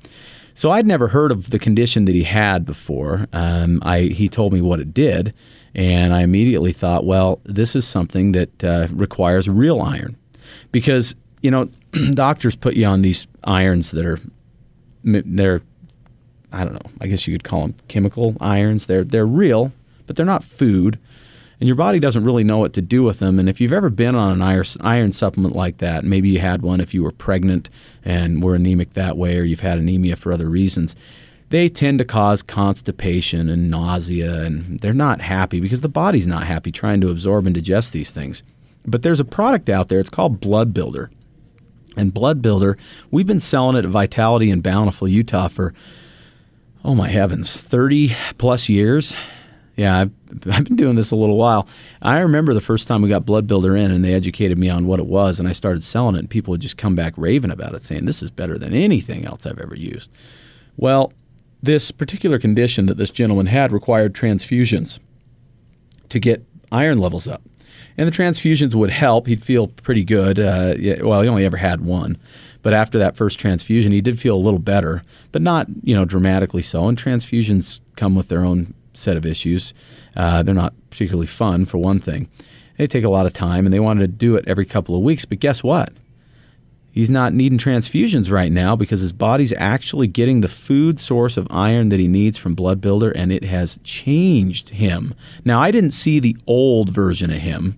[0.56, 3.28] So I'd never heard of the condition that he had before.
[3.32, 5.34] Um, I he told me what it did,
[5.76, 10.18] and I immediately thought, well, this is something that uh, requires real iron,
[10.72, 11.70] because you know
[12.12, 14.20] doctors put you on these irons that are
[15.04, 15.62] they're
[16.52, 16.92] I don't know.
[17.00, 18.86] I guess you could call them chemical irons.
[18.86, 19.72] They're they're real,
[20.08, 21.00] but they're not food,
[21.60, 23.40] and your body doesn't really know what to do with them.
[23.40, 26.62] And if you've ever been on an iron, iron supplement like that, maybe you had
[26.62, 27.70] one if you were pregnant
[28.04, 30.96] and were anemic that way, or you've had anemia for other reasons.
[31.50, 36.48] They tend to cause constipation and nausea, and they're not happy because the body's not
[36.48, 38.42] happy trying to absorb and digest these things.
[38.86, 40.00] But there's a product out there.
[40.00, 41.12] It's called Blood Builder.
[41.98, 42.78] And Blood Builder,
[43.12, 45.74] we've been selling it at Vitality in Bountiful, Utah for
[46.84, 49.16] oh my heavens, 30 plus years.
[49.76, 50.12] Yeah, I've,
[50.52, 51.68] I've been doing this a little while.
[52.02, 54.86] I remember the first time we got Blood Builder in and they educated me on
[54.86, 57.52] what it was, and I started selling it, and people would just come back raving
[57.52, 60.12] about it, saying, This is better than anything else I've ever used.
[60.78, 61.14] Well,
[61.62, 65.00] this particular condition that this gentleman had required transfusions
[66.10, 67.42] to get iron levels up.
[67.98, 69.28] And the transfusions would help.
[69.28, 70.40] He'd feel pretty good.
[70.40, 72.18] Uh, well, he only ever had one.
[72.62, 76.06] But after that first transfusion, he did feel a little better, but not you know
[76.06, 76.88] dramatically so.
[76.88, 79.74] And transfusions come with their own set of issues.
[80.16, 82.30] Uh, they're not particularly fun, for one thing.
[82.78, 85.02] They take a lot of time, and they wanted to do it every couple of
[85.02, 85.26] weeks.
[85.26, 85.94] But guess what?
[86.92, 91.48] He's not needing transfusions right now because his body's actually getting the food source of
[91.50, 95.16] iron that he needs from Blood Builder, and it has changed him.
[95.46, 97.78] Now, I didn't see the old version of him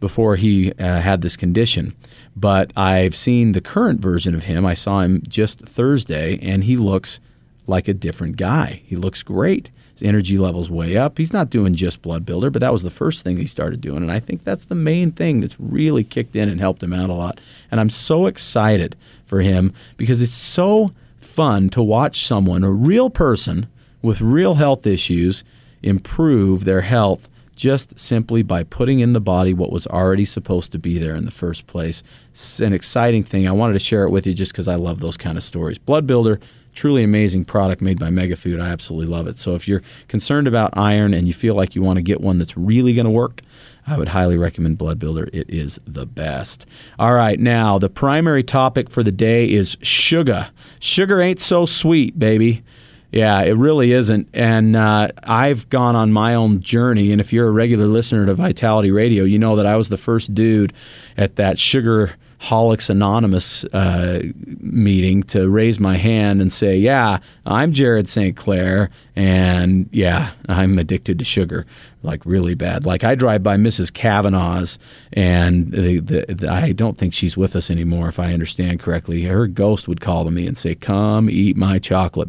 [0.00, 1.94] before he uh, had this condition.
[2.38, 4.64] But I've seen the current version of him.
[4.64, 7.18] I saw him just Thursday, and he looks
[7.66, 8.82] like a different guy.
[8.84, 9.70] He looks great.
[9.92, 11.18] His energy level's way up.
[11.18, 14.02] He's not doing just blood builder, but that was the first thing he started doing.
[14.02, 17.10] And I think that's the main thing that's really kicked in and helped him out
[17.10, 17.40] a lot.
[17.70, 23.10] And I'm so excited for him because it's so fun to watch someone, a real
[23.10, 23.66] person
[24.00, 25.42] with real health issues,
[25.82, 30.78] improve their health just simply by putting in the body what was already supposed to
[30.78, 32.04] be there in the first place.
[32.30, 33.48] It's an exciting thing.
[33.48, 35.76] I wanted to share it with you just because I love those kind of stories.
[35.76, 36.38] Blood Builder,
[36.72, 38.62] truly amazing product made by Megafood.
[38.62, 39.36] I absolutely love it.
[39.38, 42.38] So if you're concerned about iron and you feel like you want to get one
[42.38, 43.42] that's really going to work,
[43.88, 45.28] I would highly recommend Blood Builder.
[45.32, 46.64] It is the best.
[46.96, 50.50] All right, now the primary topic for the day is sugar.
[50.78, 52.62] Sugar ain't so sweet, baby.
[53.10, 54.28] Yeah, it really isn't.
[54.34, 57.10] And uh, I've gone on my own journey.
[57.10, 59.96] And if you're a regular listener to Vitality Radio, you know that I was the
[59.96, 60.72] first dude
[61.16, 64.22] at that sugar Holics Anonymous uh,
[64.60, 68.36] meeting to raise my hand and say, Yeah, I'm Jared St.
[68.36, 71.66] Clair, and yeah, I'm addicted to sugar,
[72.04, 72.86] like really bad.
[72.86, 73.92] Like I drive by Mrs.
[73.92, 74.78] Cavanaugh's,
[75.12, 79.24] and the, the, the, I don't think she's with us anymore, if I understand correctly.
[79.24, 82.28] Her ghost would call to me and say, Come eat my chocolate,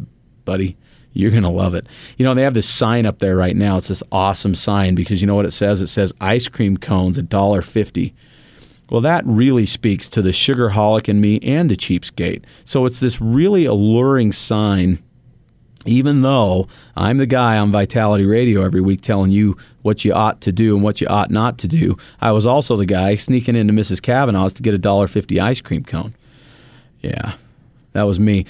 [0.50, 0.76] buddy.
[1.12, 1.86] You're going to love it.
[2.16, 3.76] You know, they have this sign up there right now.
[3.76, 5.80] It's this awesome sign because you know what it says?
[5.80, 8.12] It says ice cream cones, $1.50.
[8.90, 12.42] Well, that really speaks to the sugar holic in me and the cheapskate.
[12.64, 15.00] So it's this really alluring sign,
[15.86, 20.40] even though I'm the guy on Vitality Radio every week telling you what you ought
[20.40, 21.96] to do and what you ought not to do.
[22.20, 24.02] I was also the guy sneaking into Mrs.
[24.02, 26.12] Cavanaugh's to get a $1.50 ice cream cone.
[27.02, 27.34] Yeah,
[27.92, 28.46] that was me.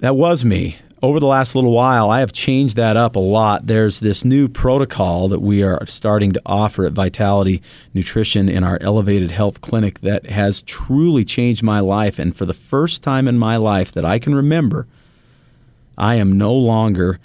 [0.00, 3.66] That was me over the last little while, I have changed that up a lot.
[3.66, 7.62] There's this new protocol that we are starting to offer at Vitality
[7.94, 12.18] Nutrition in our Elevated Health Clinic that has truly changed my life.
[12.18, 14.86] And for the first time in my life that I can remember,
[15.96, 17.18] I am no longer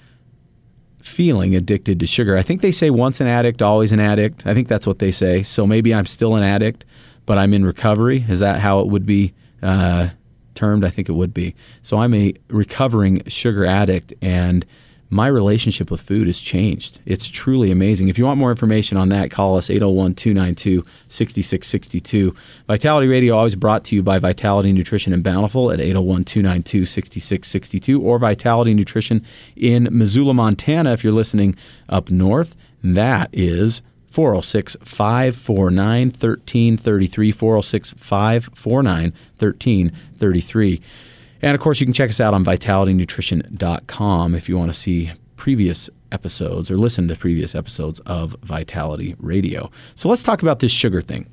[1.02, 2.38] feeling addicted to sugar.
[2.38, 4.48] I think they say once an addict, always an addict.
[4.48, 5.44] I think that's what they say.
[5.44, 6.86] So maybe I'm still an addict,
[7.26, 8.26] but I'm in recovery.
[8.28, 9.34] Is that how it would be?
[9.62, 10.10] Uh,
[10.56, 11.56] termed, I think it would be.
[11.82, 14.66] So I'm a recovering sugar addict, and
[15.10, 17.00] my relationship with food has changed.
[17.06, 18.08] It's truly amazing.
[18.08, 22.36] If you want more information on that, call us 801 292 6662.
[22.68, 28.02] Vitality Radio always brought to you by Vitality Nutrition and Bountiful at 801 292 6662
[28.02, 29.24] or Vitality Nutrition
[29.56, 31.56] in Missoula, Montana, if you're listening
[31.88, 32.56] up north.
[32.84, 33.82] That is
[34.16, 37.32] 406 549 1333.
[37.34, 40.82] 406 549 1333.
[41.42, 45.12] And of course, you can check us out on vitalitynutrition.com if you want to see
[45.36, 49.70] previous episodes or listen to previous episodes of Vitality Radio.
[49.96, 51.30] So let's talk about this sugar thing.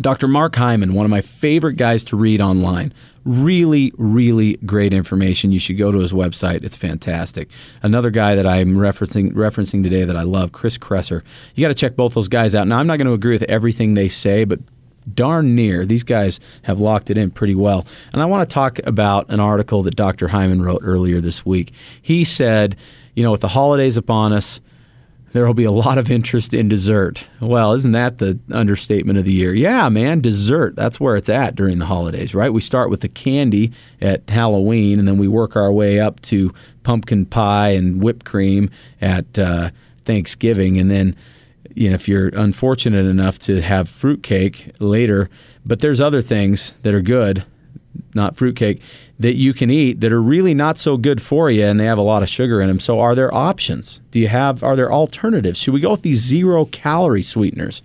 [0.00, 0.28] Dr.
[0.28, 2.94] Mark Hyman, one of my favorite guys to read online.
[3.28, 5.52] Really, really great information.
[5.52, 6.64] You should go to his website.
[6.64, 7.50] It's fantastic.
[7.82, 11.22] Another guy that I'm referencing referencing today that I love, Chris Kresser.
[11.54, 12.66] You got to check both those guys out.
[12.66, 14.60] Now, I'm not going to agree with everything they say, but
[15.14, 17.86] darn near these guys have locked it in pretty well.
[18.14, 20.28] And I want to talk about an article that Dr.
[20.28, 21.74] Hyman wrote earlier this week.
[22.00, 22.76] He said,
[23.14, 24.58] you know, with the holidays upon us,
[25.32, 27.26] there will be a lot of interest in dessert.
[27.40, 29.54] Well, isn't that the understatement of the year?
[29.54, 30.76] Yeah, man, dessert.
[30.76, 32.52] That's where it's at during the holidays, right?
[32.52, 36.52] We start with the candy at Halloween, and then we work our way up to
[36.82, 38.70] pumpkin pie and whipped cream
[39.00, 39.70] at uh,
[40.04, 41.14] Thanksgiving, and then
[41.74, 45.28] you know if you're unfortunate enough to have fruitcake later.
[45.66, 47.44] But there's other things that are good,
[48.14, 48.80] not fruitcake
[49.18, 51.98] that you can eat that are really not so good for you and they have
[51.98, 52.80] a lot of sugar in them.
[52.80, 54.00] So are there options?
[54.10, 55.58] Do you have are there alternatives?
[55.58, 57.82] Should we go with these zero calorie sweeteners?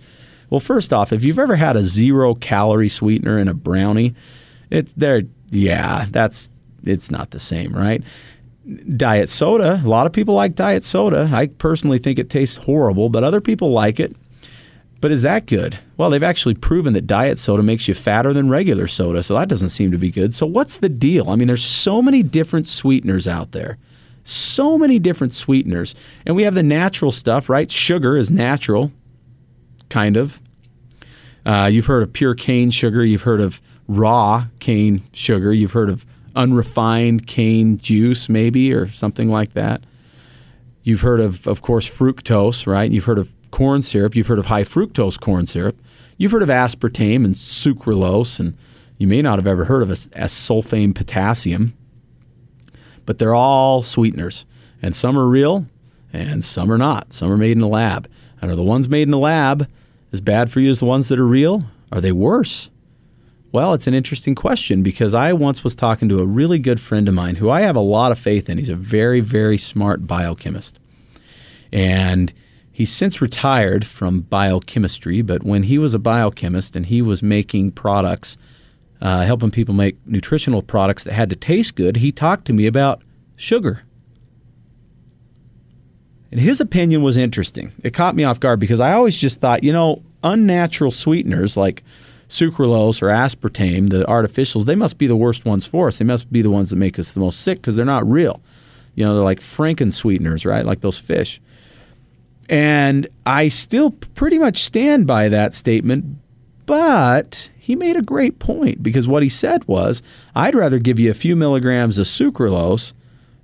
[0.50, 4.14] Well, first off, if you've ever had a zero calorie sweetener in a brownie,
[4.70, 6.50] it's there yeah, that's
[6.84, 8.02] it's not the same, right?
[8.96, 11.30] Diet soda, a lot of people like diet soda.
[11.32, 14.16] I personally think it tastes horrible, but other people like it.
[15.04, 15.78] But is that good?
[15.98, 19.50] Well, they've actually proven that diet soda makes you fatter than regular soda, so that
[19.50, 20.32] doesn't seem to be good.
[20.32, 21.28] So what's the deal?
[21.28, 23.76] I mean, there's so many different sweeteners out there.
[24.22, 25.94] So many different sweeteners.
[26.24, 27.70] And we have the natural stuff, right?
[27.70, 28.92] Sugar is natural,
[29.90, 30.40] kind of.
[31.44, 35.90] Uh, you've heard of pure cane sugar, you've heard of raw cane sugar, you've heard
[35.90, 39.84] of unrefined cane juice, maybe, or something like that.
[40.82, 42.90] You've heard of, of course, fructose, right?
[42.90, 44.16] You've heard of corn syrup.
[44.16, 45.80] You've heard of high fructose corn syrup.
[46.18, 48.58] You've heard of aspartame and sucralose, and
[48.98, 51.72] you may not have ever heard of as sulfame potassium.
[53.06, 54.44] But they're all sweeteners,
[54.82, 55.66] and some are real,
[56.12, 57.12] and some are not.
[57.12, 58.10] Some are made in the lab.
[58.42, 59.70] And are the ones made in the lab
[60.12, 61.62] as bad for you as the ones that are real?
[61.92, 62.70] Are they worse?
[63.52, 67.06] Well, it's an interesting question because I once was talking to a really good friend
[67.06, 68.58] of mine who I have a lot of faith in.
[68.58, 70.80] He's a very, very smart biochemist.
[71.72, 72.32] And
[72.74, 77.70] He's since retired from biochemistry, but when he was a biochemist and he was making
[77.70, 78.36] products,
[79.00, 82.66] uh, helping people make nutritional products that had to taste good, he talked to me
[82.66, 83.00] about
[83.36, 83.84] sugar.
[86.32, 87.72] And his opinion was interesting.
[87.84, 91.84] It caught me off guard because I always just thought, you know, unnatural sweeteners like
[92.28, 95.98] sucralose or aspartame, the artificials, they must be the worst ones for us.
[95.98, 98.40] They must be the ones that make us the most sick because they're not real.
[98.96, 100.66] You know, they're like Franken sweeteners, right?
[100.66, 101.40] Like those fish.
[102.48, 106.18] And I still pretty much stand by that statement,
[106.66, 110.02] but he made a great point because what he said was
[110.34, 112.92] I'd rather give you a few milligrams of sucralose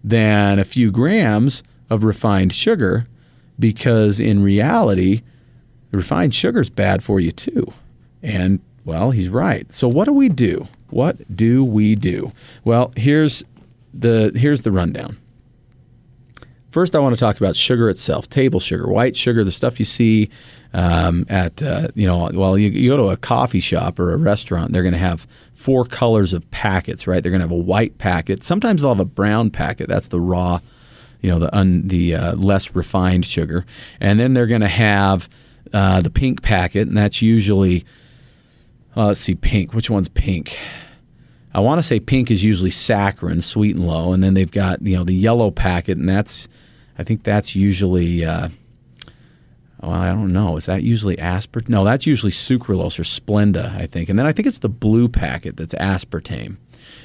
[0.04, 3.06] than a few grams of refined sugar
[3.58, 5.22] because in reality,
[5.90, 7.72] refined sugar is bad for you too.
[8.22, 9.70] And well, he's right.
[9.72, 10.68] So what do we do?
[10.88, 12.32] What do we do?
[12.64, 13.44] Well, here's
[13.92, 15.18] the here's the rundown.
[16.70, 19.84] First, I want to talk about sugar itself, table sugar, white sugar, the stuff you
[19.84, 20.30] see
[20.72, 24.16] um, at, uh, you know, well, you, you, go to a coffee shop or a
[24.16, 27.22] restaurant, they're going to have four colors of packets, right?
[27.22, 28.44] They're going to have a white packet.
[28.44, 29.88] Sometimes they'll have a brown packet.
[29.88, 30.60] That's the raw,
[31.20, 33.66] you know, the, un, the uh, less refined sugar.
[33.98, 35.28] And then they're going to have
[35.72, 37.84] uh, the pink packet, and that's usually,
[38.94, 39.74] let's see, pink.
[39.74, 40.56] Which one's pink?
[41.52, 44.82] I want to say pink is usually saccharin, sweet and low, and then they've got
[44.82, 46.48] you know the yellow packet, and that's
[47.00, 48.26] I think that's usually.
[48.26, 48.50] Uh,
[49.80, 50.58] well, I don't know.
[50.58, 51.70] Is that usually aspartame?
[51.70, 54.10] No, that's usually sucralose or Splenda, I think.
[54.10, 56.58] And then I think it's the blue packet that's aspartame.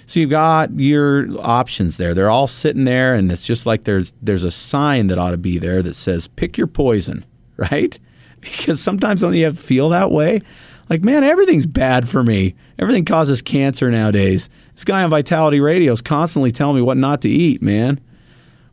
[0.06, 2.14] So you've got your options there.
[2.14, 5.38] They're all sitting there, and it's just like there's there's a sign that ought to
[5.38, 7.24] be there that says "Pick your poison,"
[7.58, 7.98] right?
[8.42, 10.42] Because sometimes don't you feel that way?
[10.90, 12.54] Like, man, everything's bad for me.
[12.78, 14.50] Everything causes cancer nowadays.
[14.74, 18.02] This guy on Vitality Radio is constantly telling me what not to eat, man.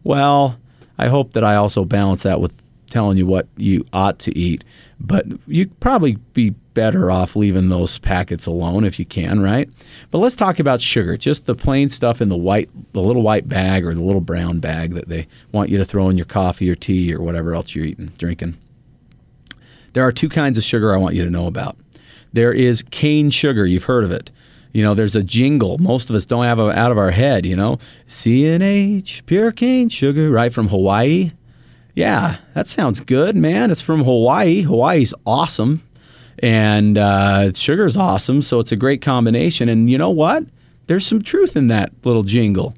[0.04, 0.58] Well,
[1.02, 4.64] I hope that I also balance that with telling you what you ought to eat.
[5.00, 9.68] But you'd probably be better off leaving those packets alone if you can, right?
[10.12, 13.48] But let's talk about sugar, just the plain stuff in the white, the little white
[13.48, 16.70] bag or the little brown bag that they want you to throw in your coffee
[16.70, 18.56] or tea or whatever else you're eating, drinking.
[19.94, 21.76] There are two kinds of sugar I want you to know about.
[22.32, 23.66] There is cane sugar.
[23.66, 24.30] You've heard of it.
[24.72, 25.78] You know, there's a jingle.
[25.78, 27.78] Most of us don't have it out of our head, you know.
[28.06, 31.32] C&H, pure cane sugar, right from Hawaii.
[31.94, 33.70] Yeah, that sounds good, man.
[33.70, 34.62] It's from Hawaii.
[34.62, 35.82] Hawaii's awesome.
[36.38, 38.40] And uh, sugar's awesome.
[38.40, 39.68] So it's a great combination.
[39.68, 40.44] And you know what?
[40.86, 42.74] There's some truth in that little jingle.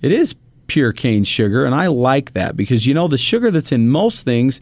[0.00, 0.36] It is
[0.68, 1.64] pure cane sugar.
[1.64, 4.60] And I like that because, you know, the sugar that's in most things,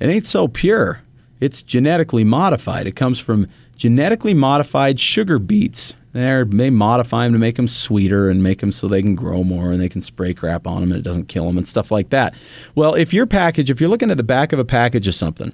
[0.00, 1.02] it ain't so pure.
[1.38, 2.86] It's genetically modified.
[2.86, 3.46] It comes from
[3.76, 5.94] genetically modified sugar beets.
[6.14, 9.72] They modify them to make them sweeter and make them so they can grow more
[9.72, 12.10] and they can spray crap on them and it doesn't kill them and stuff like
[12.10, 12.34] that.
[12.76, 15.52] Well, if your package, if you're looking at the back of a package of something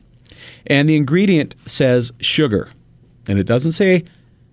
[0.67, 2.71] and the ingredient says sugar
[3.27, 4.05] and it doesn't say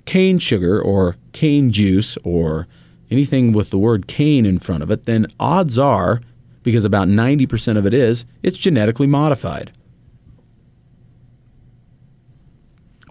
[0.06, 2.68] cane sugar or cane juice or
[3.12, 6.22] anything with the word cane in front of it, then odds are,
[6.64, 9.74] because about 90% of it is, it's genetically modified.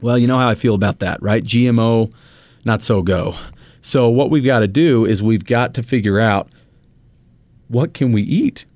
[0.01, 1.45] Well, you know how I feel about that, right?
[1.45, 2.13] GMO,
[2.67, 3.37] not so go.
[3.81, 6.49] So what we've got to do is we've got to figure out
[7.69, 8.67] what can we eat?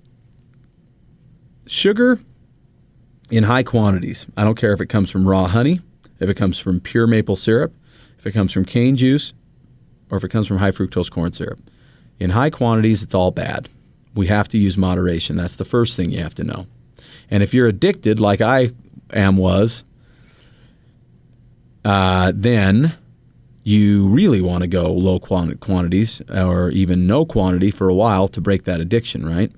[1.66, 2.20] Sugar
[3.30, 4.26] in high quantities.
[4.36, 5.80] I don't care if it comes from raw honey,
[6.20, 7.74] if it comes from pure maple syrup,
[8.18, 9.32] if it comes from cane juice,
[10.10, 11.58] or if it comes from high fructose corn syrup.
[12.18, 13.68] In high quantities, it's all bad.
[14.14, 15.36] We have to use moderation.
[15.36, 16.66] That's the first thing you have to know.
[17.30, 18.72] And if you're addicted, like I
[19.12, 19.84] am was,
[21.84, 22.96] uh, then
[23.70, 28.40] you really want to go low quantities or even no quantity for a while to
[28.40, 29.52] break that addiction, right?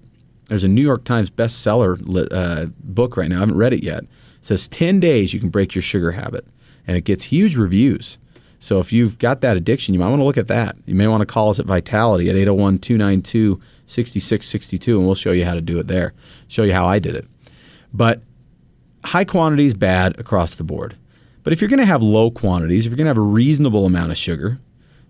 [0.49, 1.99] There's a New York Times bestseller
[2.31, 3.37] uh, book right now.
[3.37, 4.03] I haven't read it yet.
[4.03, 4.09] It
[4.43, 6.47] says 10 days you can break your sugar habit,
[6.87, 8.19] and it gets huge reviews.
[8.59, 10.77] So if you've got that addiction, you might want to look at that.
[10.85, 15.33] You may want to call us at Vitality at 801 292 6662, and we'll show
[15.33, 16.13] you how to do it there,
[16.49, 17.27] show you how I did it.
[17.95, 18.23] But
[19.05, 20.97] high quantity is bad across the board.
[21.43, 23.87] But if you're going to have low quantities, if you're going to have a reasonable
[23.87, 24.61] amount of sugar,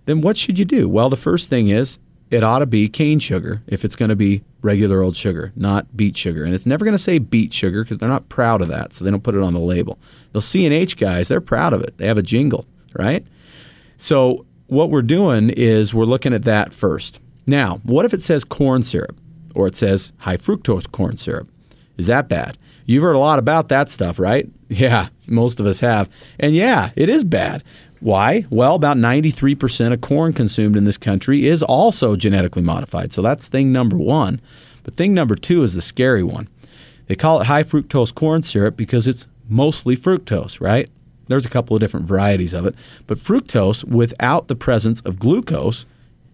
[0.07, 0.89] then what should you do?
[0.89, 1.99] Well, the first thing is
[2.31, 5.97] it ought to be cane sugar if it's going to be regular old sugar, not
[5.97, 6.45] beet sugar.
[6.45, 9.05] And it's never going to say beet sugar because they're not proud of that, so
[9.05, 9.99] they don't put it on the label.
[10.33, 11.99] The C&H guys, they're proud of it.
[11.99, 13.27] They have a jingle, right?
[13.99, 17.21] So what we're doing is we're looking at that first.
[17.47, 19.19] Now, what if it says corn syrup
[19.55, 21.51] or it says high fructose corn syrup?
[21.99, 22.57] Is that bad?
[22.87, 24.49] You've heard a lot about that stuff, right?
[24.73, 26.09] Yeah, most of us have.
[26.41, 27.63] And yeah, it is bad.
[28.01, 28.47] Why?
[28.49, 33.13] Well, about 93% of corn consumed in this country is also genetically modified.
[33.13, 34.41] So that's thing number one.
[34.83, 36.49] But thing number two is the scary one.
[37.07, 40.89] They call it high fructose corn syrup because it's mostly fructose, right?
[41.27, 42.75] There's a couple of different varieties of it.
[43.07, 45.85] But fructose, without the presence of glucose,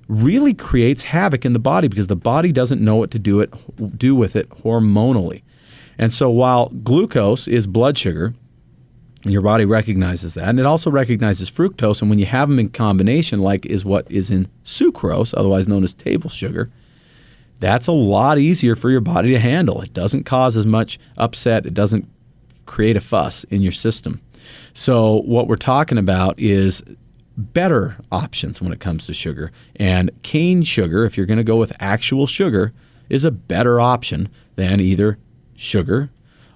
[0.08, 3.52] really creates havoc in the body because the body doesn't know what to do it
[3.98, 5.42] do with it hormonally.
[5.98, 8.34] And so while glucose is blood sugar,
[9.24, 12.00] your body recognizes that, and it also recognizes fructose.
[12.00, 15.82] And when you have them in combination, like is what is in sucrose, otherwise known
[15.82, 16.70] as table sugar,
[17.58, 19.80] that's a lot easier for your body to handle.
[19.82, 21.66] It doesn't cause as much upset.
[21.66, 22.08] It doesn't
[22.66, 24.20] create a fuss in your system.
[24.74, 26.82] So what we're talking about is
[27.36, 29.50] better options when it comes to sugar.
[29.76, 32.72] And cane sugar, if you're going to go with actual sugar,
[33.08, 35.18] is a better option than either
[35.58, 36.10] sugar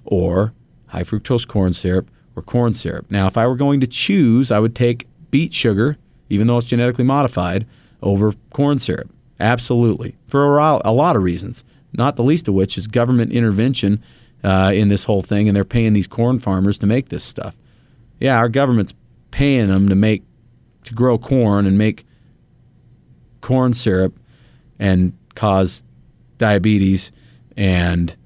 [0.05, 0.55] or
[0.87, 3.11] high fructose corn syrup or corn syrup.
[3.11, 5.99] Now, if I were going to choose, I would take beet sugar,
[6.29, 7.67] even though it's genetically modified,
[8.01, 9.11] over corn syrup.
[9.41, 10.17] Absolutely.
[10.27, 14.03] For a lot of reasons, not the least of which is government intervention
[14.45, 17.57] uh, in this whole thing, and they're paying these corn farmers to make this stuff.
[18.21, 18.95] Yeah, our government's
[19.31, 20.23] paying them to make
[20.85, 22.05] to grow corn and make
[23.41, 24.19] corn syrup
[24.79, 25.85] and cause
[26.39, 27.13] diabetes
[27.57, 28.17] and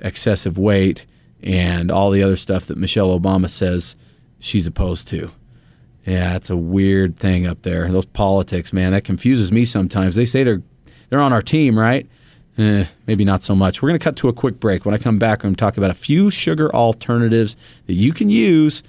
[0.00, 1.06] excessive weight
[1.42, 3.96] and all the other stuff that Michelle Obama says
[4.38, 5.30] she's opposed to.
[6.06, 7.90] Yeah, it's a weird thing up there.
[7.90, 10.14] Those politics, man, that confuses me sometimes.
[10.14, 10.62] They say they're
[11.08, 12.08] they're on our team, right?
[12.56, 13.80] Eh, maybe not so much.
[13.80, 14.84] We're going to cut to a quick break.
[14.84, 18.12] When I come back, I'm going to talk about a few sugar alternatives that you
[18.12, 18.82] can use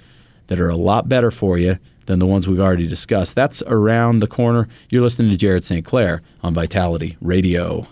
[0.46, 3.34] that are a lot better for you than the ones we've already discussed.
[3.34, 4.68] That's around the corner.
[4.90, 5.84] You're listening to Jared St.
[5.84, 7.86] Clair on Vitality Radio.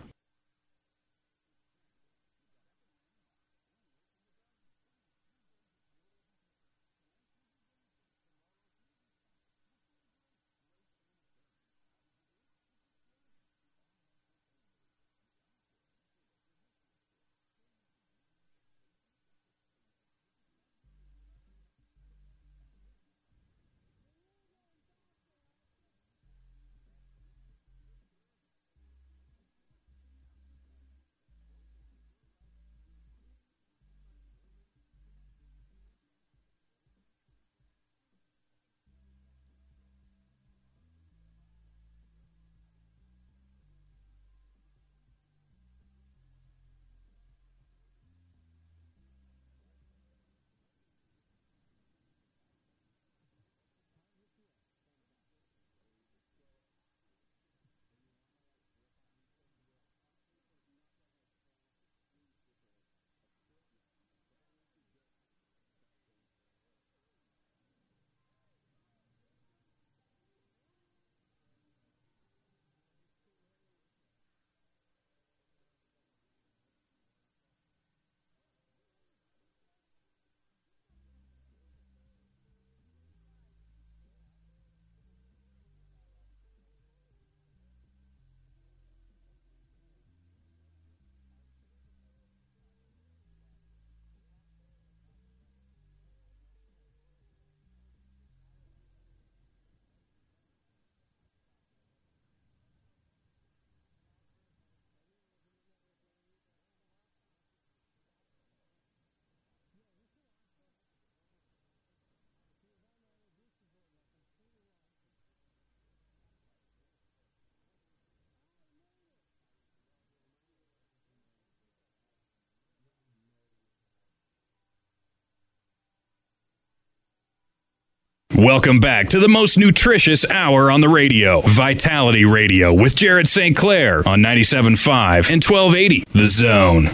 [128.40, 133.54] Welcome back to the most nutritious hour on the radio, Vitality Radio, with Jared St.
[133.54, 136.86] Clair on 97.5 and 1280 The Zone.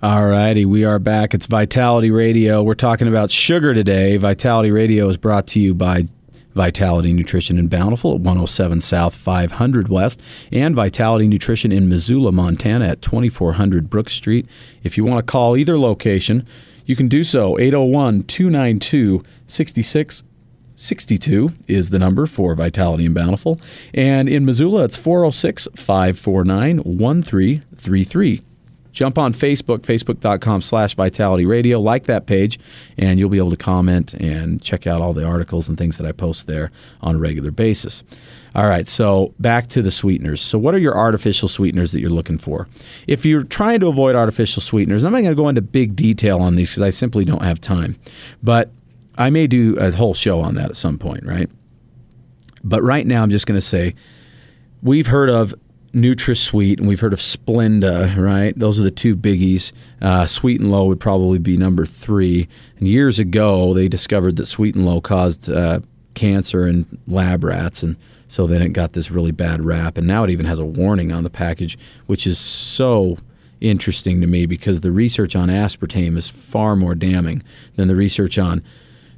[0.00, 1.34] All righty, we are back.
[1.34, 2.62] It's Vitality Radio.
[2.62, 4.16] We're talking about sugar today.
[4.18, 6.06] Vitality Radio is brought to you by
[6.54, 10.20] Vitality Nutrition in Bountiful at 107 South 500 West
[10.52, 14.46] and Vitality Nutrition in Missoula, Montana at 2400 Brook Street.
[14.84, 16.46] If you want to call either location,
[16.92, 17.58] you can do so.
[17.58, 23.58] 801 292 6662 is the number for Vitality and Bountiful.
[23.94, 28.42] And in Missoula, it's 406 549 1333.
[28.92, 31.80] Jump on Facebook, facebook.com slash Vitality Radio.
[31.80, 32.60] Like that page,
[32.98, 36.06] and you'll be able to comment and check out all the articles and things that
[36.06, 36.70] I post there
[37.00, 38.04] on a regular basis.
[38.54, 40.40] All right, so back to the sweeteners.
[40.42, 42.68] So, what are your artificial sweeteners that you're looking for?
[43.06, 46.40] If you're trying to avoid artificial sweeteners, I'm not going to go into big detail
[46.40, 47.96] on these because I simply don't have time.
[48.42, 48.70] But
[49.16, 51.48] I may do a whole show on that at some point, right?
[52.62, 53.94] But right now, I'm just going to say
[54.82, 55.54] we've heard of
[55.94, 58.58] NutraSweet and we've heard of Splenda, right?
[58.58, 59.72] Those are the two biggies.
[60.00, 62.48] Uh, Sweet and Low would probably be number three.
[62.78, 65.80] And years ago, they discovered that Sweet and Low caused uh,
[66.14, 67.96] cancer in lab rats, and
[68.32, 69.98] so then it got this really bad rap.
[69.98, 71.76] And now it even has a warning on the package,
[72.06, 73.18] which is so
[73.60, 77.42] interesting to me because the research on aspartame is far more damning
[77.76, 78.62] than the research on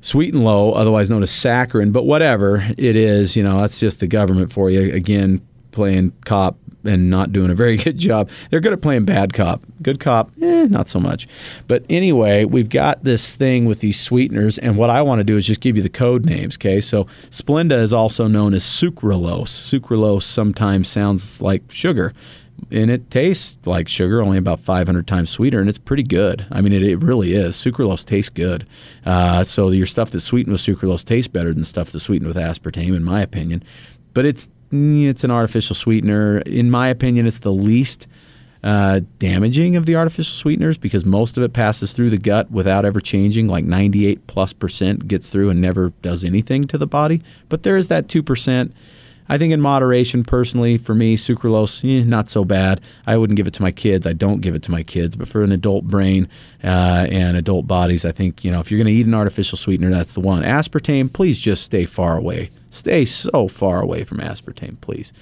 [0.01, 1.93] sweet and low, otherwise known as saccharin.
[1.93, 4.93] But whatever it is, you know, that's just the government for you.
[4.93, 8.31] Again, playing cop and not doing a very good job.
[8.51, 9.63] They're good at playing bad cop.
[9.83, 11.27] Good cop, eh, not so much.
[11.67, 15.37] But anyway, we've got this thing with these sweeteners, and what I want to do
[15.37, 16.81] is just give you the code names, okay?
[16.81, 19.49] So Splenda is also known as sucralose.
[19.49, 22.13] Sucralose sometimes sounds like sugar.
[22.71, 26.47] And it tastes like sugar, only about 500 times sweeter, and it's pretty good.
[26.53, 27.57] I mean, it, it really is.
[27.57, 28.67] Sucralose tastes good.
[29.05, 32.37] Uh, so your stuff that's sweetened with sucralose tastes better than stuff that's sweetened with
[32.37, 33.65] aspartame, in my opinion.
[34.15, 36.39] But it's it's an artificial sweetener.
[36.39, 38.07] In my opinion, it's the least
[38.65, 42.85] uh, damaging of the artificial sweeteners because most of it passes through the gut without
[42.85, 43.47] ever changing.
[43.47, 47.23] Like 98 plus percent gets through and never does anything to the body.
[47.49, 48.73] But there is that 2%.
[49.27, 52.81] I think in moderation, personally, for me, sucralose, eh, not so bad.
[53.07, 54.07] I wouldn't give it to my kids.
[54.07, 55.17] I don't give it to my kids.
[55.17, 56.29] But for an adult brain
[56.63, 59.57] uh, and adult bodies, I think, you know, if you're going to eat an artificial
[59.57, 60.43] sweetener, that's the one.
[60.43, 62.51] Aspartame, please just stay far away.
[62.75, 65.13] Stay so far away from aspartame, please.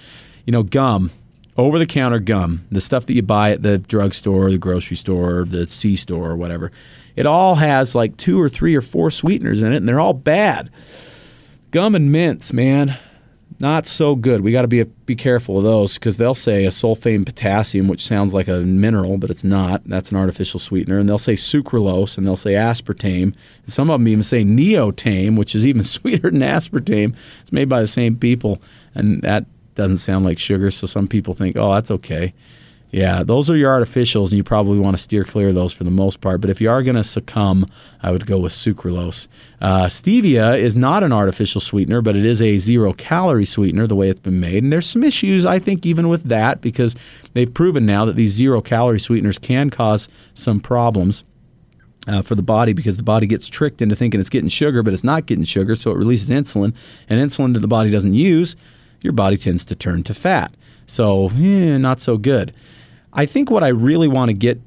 [0.47, 1.11] You know, gum,
[1.57, 5.45] over the counter gum, the stuff that you buy at the drugstore, the grocery store,
[5.45, 6.73] the C store, or whatever,
[7.15, 10.15] it all has like two or three or four sweeteners in it, and they're all
[10.15, 10.71] bad.
[11.71, 12.99] Gum and mints, man
[13.63, 14.41] not so good.
[14.41, 18.35] We got to be be careful of those because they'll say acesulfame potassium, which sounds
[18.35, 19.83] like a mineral, but it's not.
[19.87, 20.99] That's an artificial sweetener.
[20.99, 23.35] And they'll say sucralose, and they'll say aspartame.
[23.63, 27.17] Some of them even say neotame, which is even sweeter than aspartame.
[27.41, 28.61] It's made by the same people,
[28.97, 29.47] and that
[29.77, 30.73] doesn't sound like sugar.
[30.73, 32.35] So some people think, oh, that's okay.
[32.93, 35.83] Yeah, those are your artificials, and you probably want to steer clear of those for
[35.83, 36.43] the most part.
[36.43, 37.67] But if you are going to succumb,
[38.03, 39.29] I would go with sucralose.
[39.63, 43.97] Uh, stevia is not an artificial sweetener, but it is a zero calorie sweetener the
[43.97, 44.63] way it's been made.
[44.63, 46.95] And there's some issues, I think, even with that, because
[47.33, 51.25] they've proven now that these zero calorie sweeteners can cause some problems.
[52.09, 54.93] Uh, for the body because the body gets tricked into thinking it's getting sugar, but
[54.93, 56.75] it's not getting sugar, so it releases insulin.
[57.09, 58.57] And insulin that the body doesn't use,
[59.03, 60.53] your body tends to turn to fat.
[60.85, 62.53] So, eh, not so good.
[63.13, 64.61] I think what I really want to get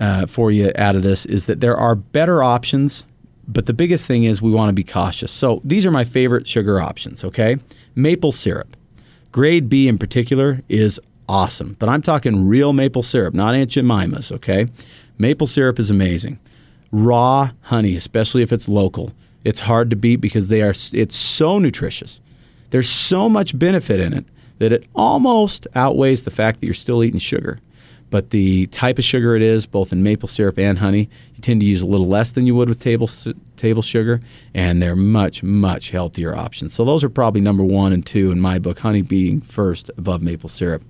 [0.00, 3.04] uh, for you out of this is that there are better options,
[3.46, 5.32] but the biggest thing is we want to be cautious.
[5.32, 7.56] So these are my favorite sugar options, okay?
[7.94, 8.76] Maple syrup.
[9.32, 14.30] Grade B in particular is awesome, but I'm talking real maple syrup, not Aunt Jemima's,
[14.32, 14.68] okay?
[15.18, 16.38] Maple syrup is amazing.
[16.92, 19.12] Raw honey, especially if it's local,
[19.44, 22.20] it's hard to beat because they are it's so nutritious.
[22.70, 24.24] There's so much benefit in it
[24.58, 27.60] that it almost outweighs the fact that you're still eating sugar
[28.10, 31.60] but the type of sugar it is, both in maple syrup and honey, you tend
[31.60, 33.10] to use a little less than you would with table
[33.56, 34.20] table sugar,
[34.54, 36.72] and they're much much healthier options.
[36.72, 38.78] So those are probably number one and two in my book.
[38.78, 40.82] Honey being first above maple syrup.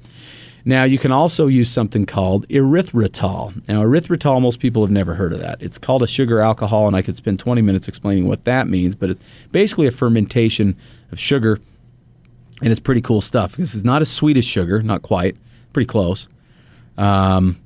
[0.64, 3.66] Now you can also use something called erythritol.
[3.68, 5.62] Now erythritol, most people have never heard of that.
[5.62, 8.94] It's called a sugar alcohol, and I could spend 20 minutes explaining what that means.
[8.94, 10.76] But it's basically a fermentation
[11.10, 11.58] of sugar,
[12.60, 15.36] and it's pretty cool stuff because it's not as sweet as sugar, not quite,
[15.72, 16.28] pretty close
[16.98, 17.58] um,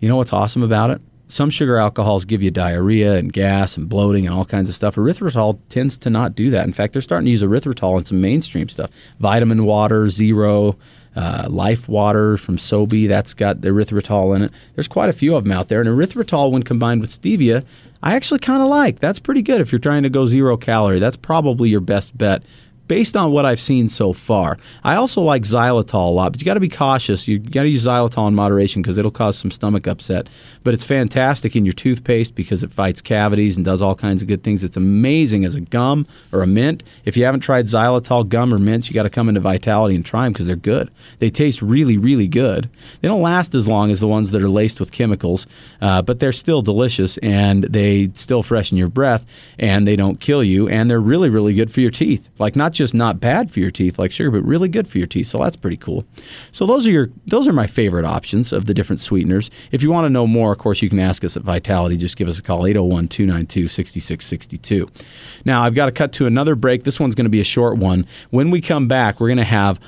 [0.00, 1.02] you know what's awesome about it?
[1.28, 4.94] Some sugar alcohols give you diarrhea and gas and bloating and all kinds of stuff.
[4.94, 6.64] Erythritol tends to not do that.
[6.64, 8.90] In fact, they're starting to use erythritol in some mainstream stuff.
[9.18, 10.78] Vitamin water, zero,
[11.16, 14.52] uh, life water from SoBe, that's got erythritol in it.
[14.76, 15.80] There's quite a few of them out there.
[15.80, 17.64] And erythritol, when combined with stevia,
[18.02, 19.00] I actually kind of like.
[19.00, 21.00] That's pretty good if you're trying to go zero calorie.
[21.00, 22.44] That's probably your best bet
[22.88, 24.58] based on what I've seen so far.
[24.84, 27.26] I also like xylitol a lot, but you got to be cautious.
[27.26, 30.28] You got to use xylitol in moderation because it'll cause some stomach upset.
[30.64, 34.28] But it's fantastic in your toothpaste because it fights cavities and does all kinds of
[34.28, 34.64] good things.
[34.64, 36.82] It's amazing as a gum or a mint.
[37.04, 40.04] If you haven't tried xylitol gum or mints, you got to come into Vitality and
[40.04, 40.90] try them because they're good.
[41.18, 42.68] They taste really, really good.
[43.00, 45.46] They don't last as long as the ones that are laced with chemicals,
[45.80, 49.26] uh, but they're still delicious and they still freshen your breath
[49.58, 52.28] and they don't kill you and they're really, really good for your teeth.
[52.38, 55.06] Like not just not bad for your teeth like sugar, but really good for your
[55.06, 55.26] teeth.
[55.26, 56.04] So that's pretty cool.
[56.52, 59.50] So those are your those are my favorite options of the different sweeteners.
[59.70, 61.96] If you want to know more, of course, you can ask us at Vitality.
[61.96, 65.04] Just give us a call 801-292-6662.
[65.44, 66.84] Now, I've got to cut to another break.
[66.84, 68.06] This one's going to be a short one.
[68.30, 69.80] When we come back, we're going to have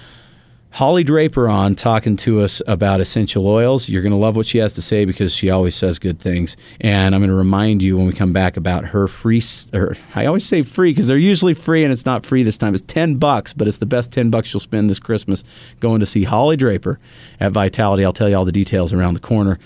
[0.71, 3.89] Holly Draper on talking to us about essential oils.
[3.89, 6.57] You're going to love what she has to say because she always says good things.
[6.81, 9.43] And I'm going to remind you when we come back about her free.
[9.73, 12.75] Or I always say free because they're usually free, and it's not free this time.
[12.75, 15.43] It's ten bucks, but it's the best ten bucks you'll spend this Christmas
[15.81, 16.99] going to see Holly Draper
[17.41, 18.05] at Vitality.
[18.05, 19.59] I'll tell you all the details around the corner.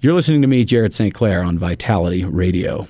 [0.00, 1.14] You're listening to me, Jared St.
[1.14, 2.86] Clair, on Vitality Radio.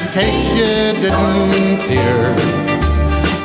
[0.00, 2.34] In case you didn't hear.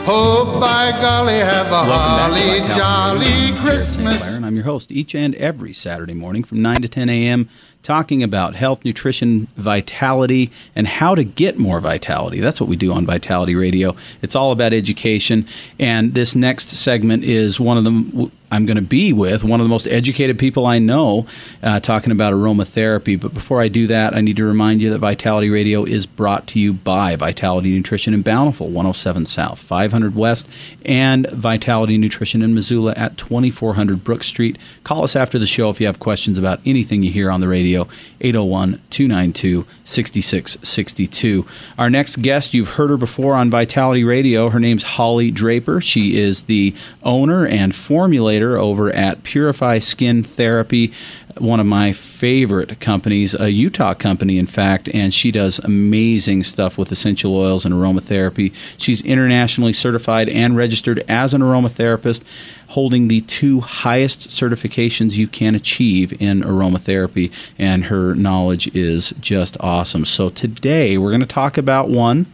[0.07, 3.59] Oh, by golly, have a holly back to Vitality jolly.
[3.59, 4.23] Christmas.
[4.23, 7.49] And I'm your host each and every Saturday morning from 9 to 10 a.m.
[7.81, 12.39] talking about health, nutrition, vitality, and how to get more vitality.
[12.39, 13.95] That's what we do on Vitality Radio.
[14.21, 15.47] It's all about education.
[15.79, 18.31] And this next segment is one of them.
[18.51, 21.25] I'm going to be with one of the most educated people I know
[21.63, 23.19] uh, talking about aromatherapy.
[23.19, 26.47] But before I do that, I need to remind you that Vitality Radio is brought
[26.47, 30.47] to you by Vitality Nutrition in Bountiful, 107 South, 500 West,
[30.83, 34.57] and Vitality Nutrition in Missoula at 2400 Brook Street.
[34.83, 37.47] Call us after the show if you have questions about anything you hear on the
[37.47, 37.87] radio,
[38.21, 41.45] 801 292 6662.
[41.77, 44.49] Our next guest, you've heard her before on Vitality Radio.
[44.49, 45.81] Her name's Holly Draper.
[45.81, 50.91] She is the owner and formulator over at Purify Skin Therapy,
[51.37, 56.77] one of my favorite companies, a Utah company, in fact, and she does amazing stuff
[56.77, 58.53] with essential oils and aromatherapy.
[58.77, 62.23] She's internationally certified and registered as an aromatherapist,
[62.69, 69.57] holding the two highest certifications you can achieve in aromatherapy, and her knowledge is just
[69.59, 70.05] awesome.
[70.05, 72.25] So today we're going to talk about one,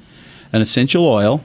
[0.54, 1.44] an essential oil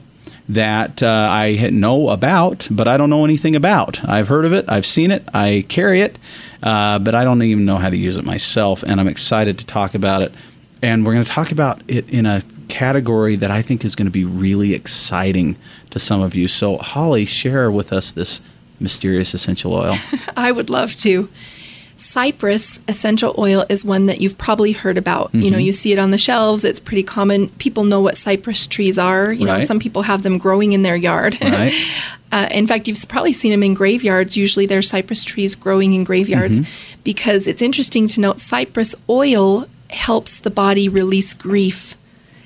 [0.49, 4.03] that uh, I know about, but I don't know anything about.
[4.07, 6.17] I've heard of it, I've seen it, I carry it,
[6.63, 9.65] uh, but I don't even know how to use it myself, and I'm excited to
[9.65, 10.33] talk about it.
[10.81, 14.05] And we're going to talk about it in a category that I think is going
[14.05, 15.57] to be really exciting
[15.89, 16.47] to some of you.
[16.47, 18.41] So, Holly, share with us this
[18.79, 19.97] mysterious essential oil.
[20.37, 21.29] I would love to.
[21.97, 25.33] Cypress essential oil is one that you've probably heard about.
[25.33, 25.51] You Mm-hmm.
[25.51, 27.49] know, you see it on the shelves, it's pretty common.
[27.57, 29.33] People know what cypress trees are.
[29.33, 31.37] You know, some people have them growing in their yard.
[31.47, 31.73] Right.
[32.31, 34.37] uh, in fact, you've probably seen them in graveyards.
[34.37, 36.71] Usually there are cypress trees growing in graveyards Mm-hmm.
[37.03, 41.96] because it's interesting to note cypress oil helps the body release grief.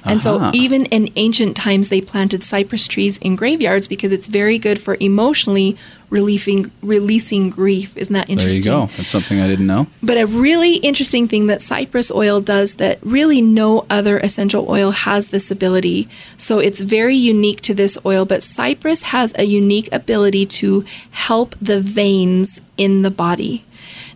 [0.03, 0.51] And Aha.
[0.51, 4.81] so, even in ancient times, they planted cypress trees in graveyards because it's very good
[4.81, 5.77] for emotionally
[6.09, 7.95] relieving, releasing grief.
[7.95, 8.63] Isn't that interesting?
[8.63, 8.93] There you go.
[8.97, 9.87] That's something I didn't know.
[10.03, 14.91] But a really interesting thing that cypress oil does that really no other essential oil
[14.91, 16.09] has this ability.
[16.37, 21.55] So it's very unique to this oil, but cypress has a unique ability to help
[21.61, 23.65] the veins in the body.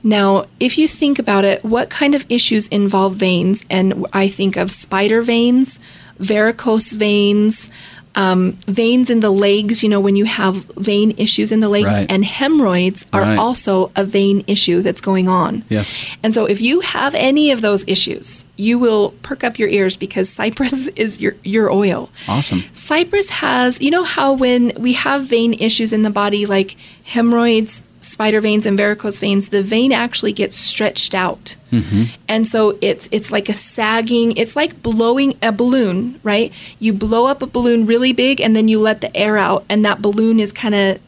[0.06, 3.66] Now, if you think about it, what kind of issues involve veins?
[3.72, 5.80] And I think of spider veins,
[6.20, 7.68] varicose veins,
[8.14, 11.88] um, veins in the legs, you know, when you have vein issues in the legs,
[11.88, 12.06] Right.
[12.08, 13.38] and hemorrhoids are Right.
[13.38, 15.64] also a vein issue that's going on.
[15.70, 16.06] Yes.
[16.24, 19.98] And so if you have any of those issues, you will perk up your ears
[19.98, 22.10] because cypress is your, your oil.
[22.28, 22.64] Awesome.
[22.72, 27.82] Cypress has, you know how when we have vein issues in the body like hemorrhoids,
[28.06, 31.56] spider veins and varicose veins, the vein actually gets stretched out.
[31.72, 32.04] Mm-hmm.
[32.28, 36.54] And so it's it's like a sagging, it's like blowing a balloon, right?
[36.80, 39.84] You blow up a balloon really big and then you let the air out and
[39.84, 41.00] that balloon is kind of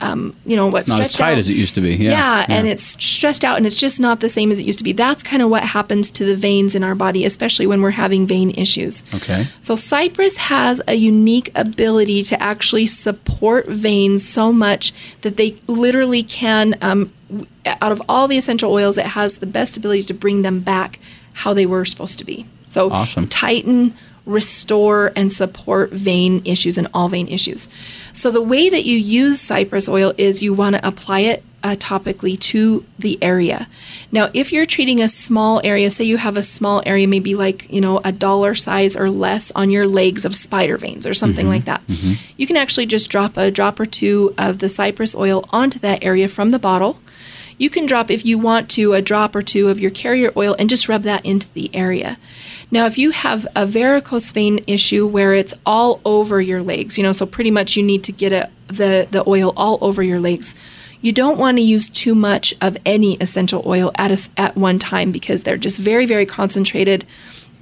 [0.00, 1.38] um, you know what It's not as tight out.
[1.38, 1.94] as it used to be.
[1.94, 2.10] Yeah.
[2.10, 4.84] Yeah, and it's stressed out and it's just not the same as it used to
[4.84, 4.92] be.
[4.92, 8.26] That's kind of what happens to the veins in our body, especially when we're having
[8.26, 9.02] vein issues.
[9.14, 9.46] Okay.
[9.60, 14.92] So, cypress has a unique ability to actually support veins so much
[15.22, 17.10] that they literally can, um,
[17.66, 20.98] out of all the essential oils, it has the best ability to bring them back
[21.32, 22.46] how they were supposed to be.
[22.66, 23.28] So, Awesome.
[23.28, 23.94] tighten,
[24.26, 27.68] restore, and support vein issues and all vein issues.
[28.12, 31.74] So, the way that you use cypress oil is you want to apply it uh,
[31.76, 33.68] topically to the area.
[34.12, 37.68] Now, if you're treating a small area, say you have a small area, maybe like,
[37.70, 41.48] you know, a dollar size or less on your legs of spider veins or something
[41.48, 41.82] like that,
[42.36, 46.04] you can actually just drop a drop or two of the cypress oil onto that
[46.04, 47.00] area from the bottle.
[47.58, 50.54] You can drop, if you want to, a drop or two of your carrier oil
[50.58, 52.18] and just rub that into the area.
[52.70, 57.04] Now, if you have a varicose vein issue where it's all over your legs, you
[57.04, 60.18] know, so pretty much you need to get a, the, the oil all over your
[60.18, 60.54] legs,
[61.00, 64.78] you don't want to use too much of any essential oil at, a at one
[64.78, 67.06] time because they're just very, very concentrated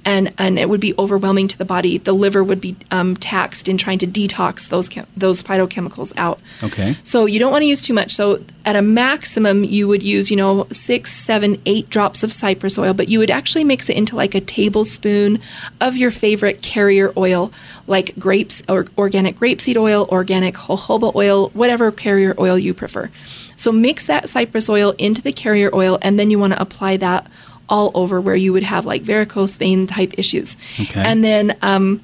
[0.05, 1.97] and, and it would be overwhelming to the body.
[1.97, 6.39] The liver would be um, taxed in trying to detox those, chem- those phytochemicals out.
[6.63, 6.95] Okay.
[7.03, 8.13] So you don't want to use too much.
[8.13, 12.77] So at a maximum, you would use, you know, six, seven, eight drops of cypress
[12.77, 15.41] oil, but you would actually mix it into like a tablespoon
[15.81, 17.51] of your favorite carrier oil,
[17.87, 23.09] like grapes or organic grapeseed oil, organic jojoba oil, whatever carrier oil you prefer.
[23.55, 26.97] So mix that cypress oil into the carrier oil, and then you want to apply
[26.97, 27.27] that
[27.67, 30.55] all over where you would have like varicose vein type issues.
[30.79, 31.01] Okay.
[31.03, 32.01] And then um,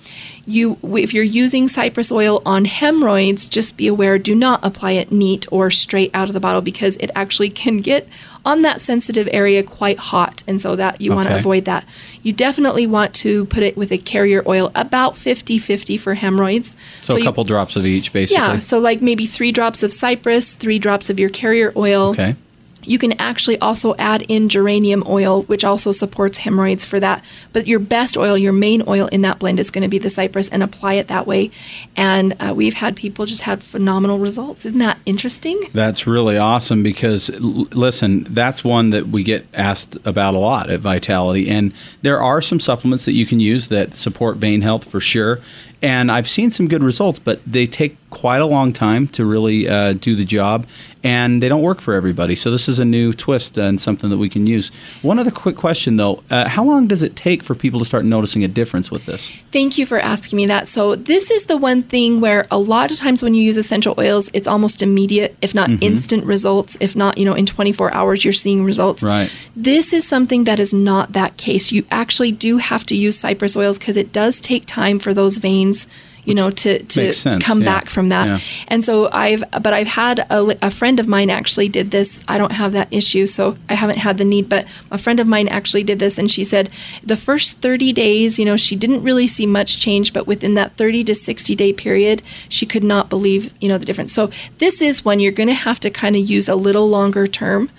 [0.48, 5.12] you, if you're using cypress oil on hemorrhoids, just be aware: do not apply it
[5.12, 8.08] neat or straight out of the bottle because it actually can get
[8.44, 11.86] on that sensitive area quite hot, and so that you want to avoid that.
[12.24, 16.76] You definitely want to put it with a carrier oil about 50-50 for hemorrhoids.
[17.02, 18.42] So, a you- couple drops of each, basically.
[18.42, 22.10] yeah, so like maybe three drops of cypress, three drops of your carrier oil.
[22.10, 22.36] Okay.
[22.84, 27.24] You can actually also add in geranium oil, which also supports hemorrhoids for that.
[27.54, 30.10] But your best oil, your main oil in that blend is going to be the
[30.10, 31.52] cypress and apply it that way.
[31.96, 34.66] And uh, we've had people just have phenomenal results.
[34.66, 35.62] Isn't that interesting?
[35.74, 40.70] That's really awesome because, l- listen, that's one that we get asked about a lot
[40.70, 41.50] at Vitality.
[41.50, 45.40] And there are some supplements that you can use that support vein health for sure.
[45.82, 49.68] And I've seen some good results, but they take quite a long time to really
[49.68, 50.68] uh, do the job.
[51.04, 52.36] And they don't work for everybody.
[52.36, 54.70] So, this is a new twist and something that we can use.
[55.02, 58.06] One other quick question, though uh, How long does it take for people to start
[58.06, 59.28] noticing a difference with this?
[59.52, 60.68] Thank you for asking me that.
[60.68, 63.96] So, this is the one thing where a lot of times when you use essential
[63.98, 65.84] oils, it's almost immediate, if not Mm-hmm.
[65.84, 66.78] instant results.
[66.80, 69.02] If not, you know, in 24 hours, you're seeing results.
[69.02, 69.32] Right.
[69.56, 71.72] This is something that is not that case.
[71.72, 75.38] You actually do have to use cypress oils because it does take time for those
[75.40, 75.88] veins.
[76.24, 77.66] You know, to, to sense, come yeah.
[77.66, 78.26] back from that.
[78.28, 78.40] Yeah.
[78.68, 82.24] And so I've, but I've had a, a friend of mine actually did this.
[82.28, 85.28] I don't have that issue, so I haven't had the need, but a friend of
[85.28, 86.18] mine actually did this.
[86.18, 86.70] And she said
[87.04, 90.78] the first 30 days, you know, she didn't really see much change, but within that
[90.78, 94.14] 30 to 60 day period, she could not believe, you know, the difference.
[94.14, 97.28] So this is when you're going to have to kind of use a little longer
[97.28, 97.70] term.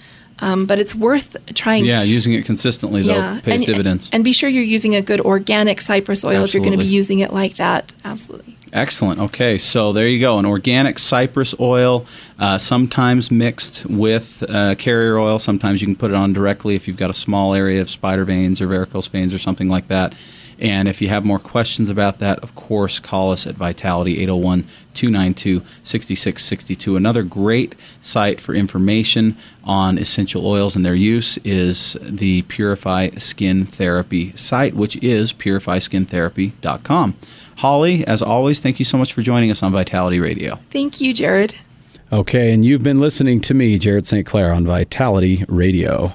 [0.42, 1.86] Um, but it's worth trying.
[1.86, 4.10] Yeah, using it consistently, though, pays and, dividends.
[4.12, 6.90] And be sure you're using a good organic cypress oil if you're going to be
[6.90, 7.94] using it like that.
[8.04, 8.58] Absolutely.
[8.72, 9.20] Excellent.
[9.20, 10.38] Okay, so there you go.
[10.38, 12.06] An organic cypress oil,
[12.38, 15.38] uh, sometimes mixed with uh, carrier oil.
[15.38, 18.24] Sometimes you can put it on directly if you've got a small area of spider
[18.24, 20.14] veins or varicose veins or something like that.
[20.58, 24.66] And if you have more questions about that, of course, call us at Vitality 801
[24.94, 26.96] 292 6662.
[26.96, 33.66] Another great site for information on essential oils and their use is the Purify Skin
[33.66, 37.14] Therapy site, which is purifyskintherapy.com.
[37.56, 40.58] Holly, as always, thank you so much for joining us on Vitality Radio.
[40.70, 41.54] Thank you, Jared.
[42.12, 44.26] Okay, and you've been listening to me, Jared St.
[44.26, 46.12] Clair, on Vitality Radio.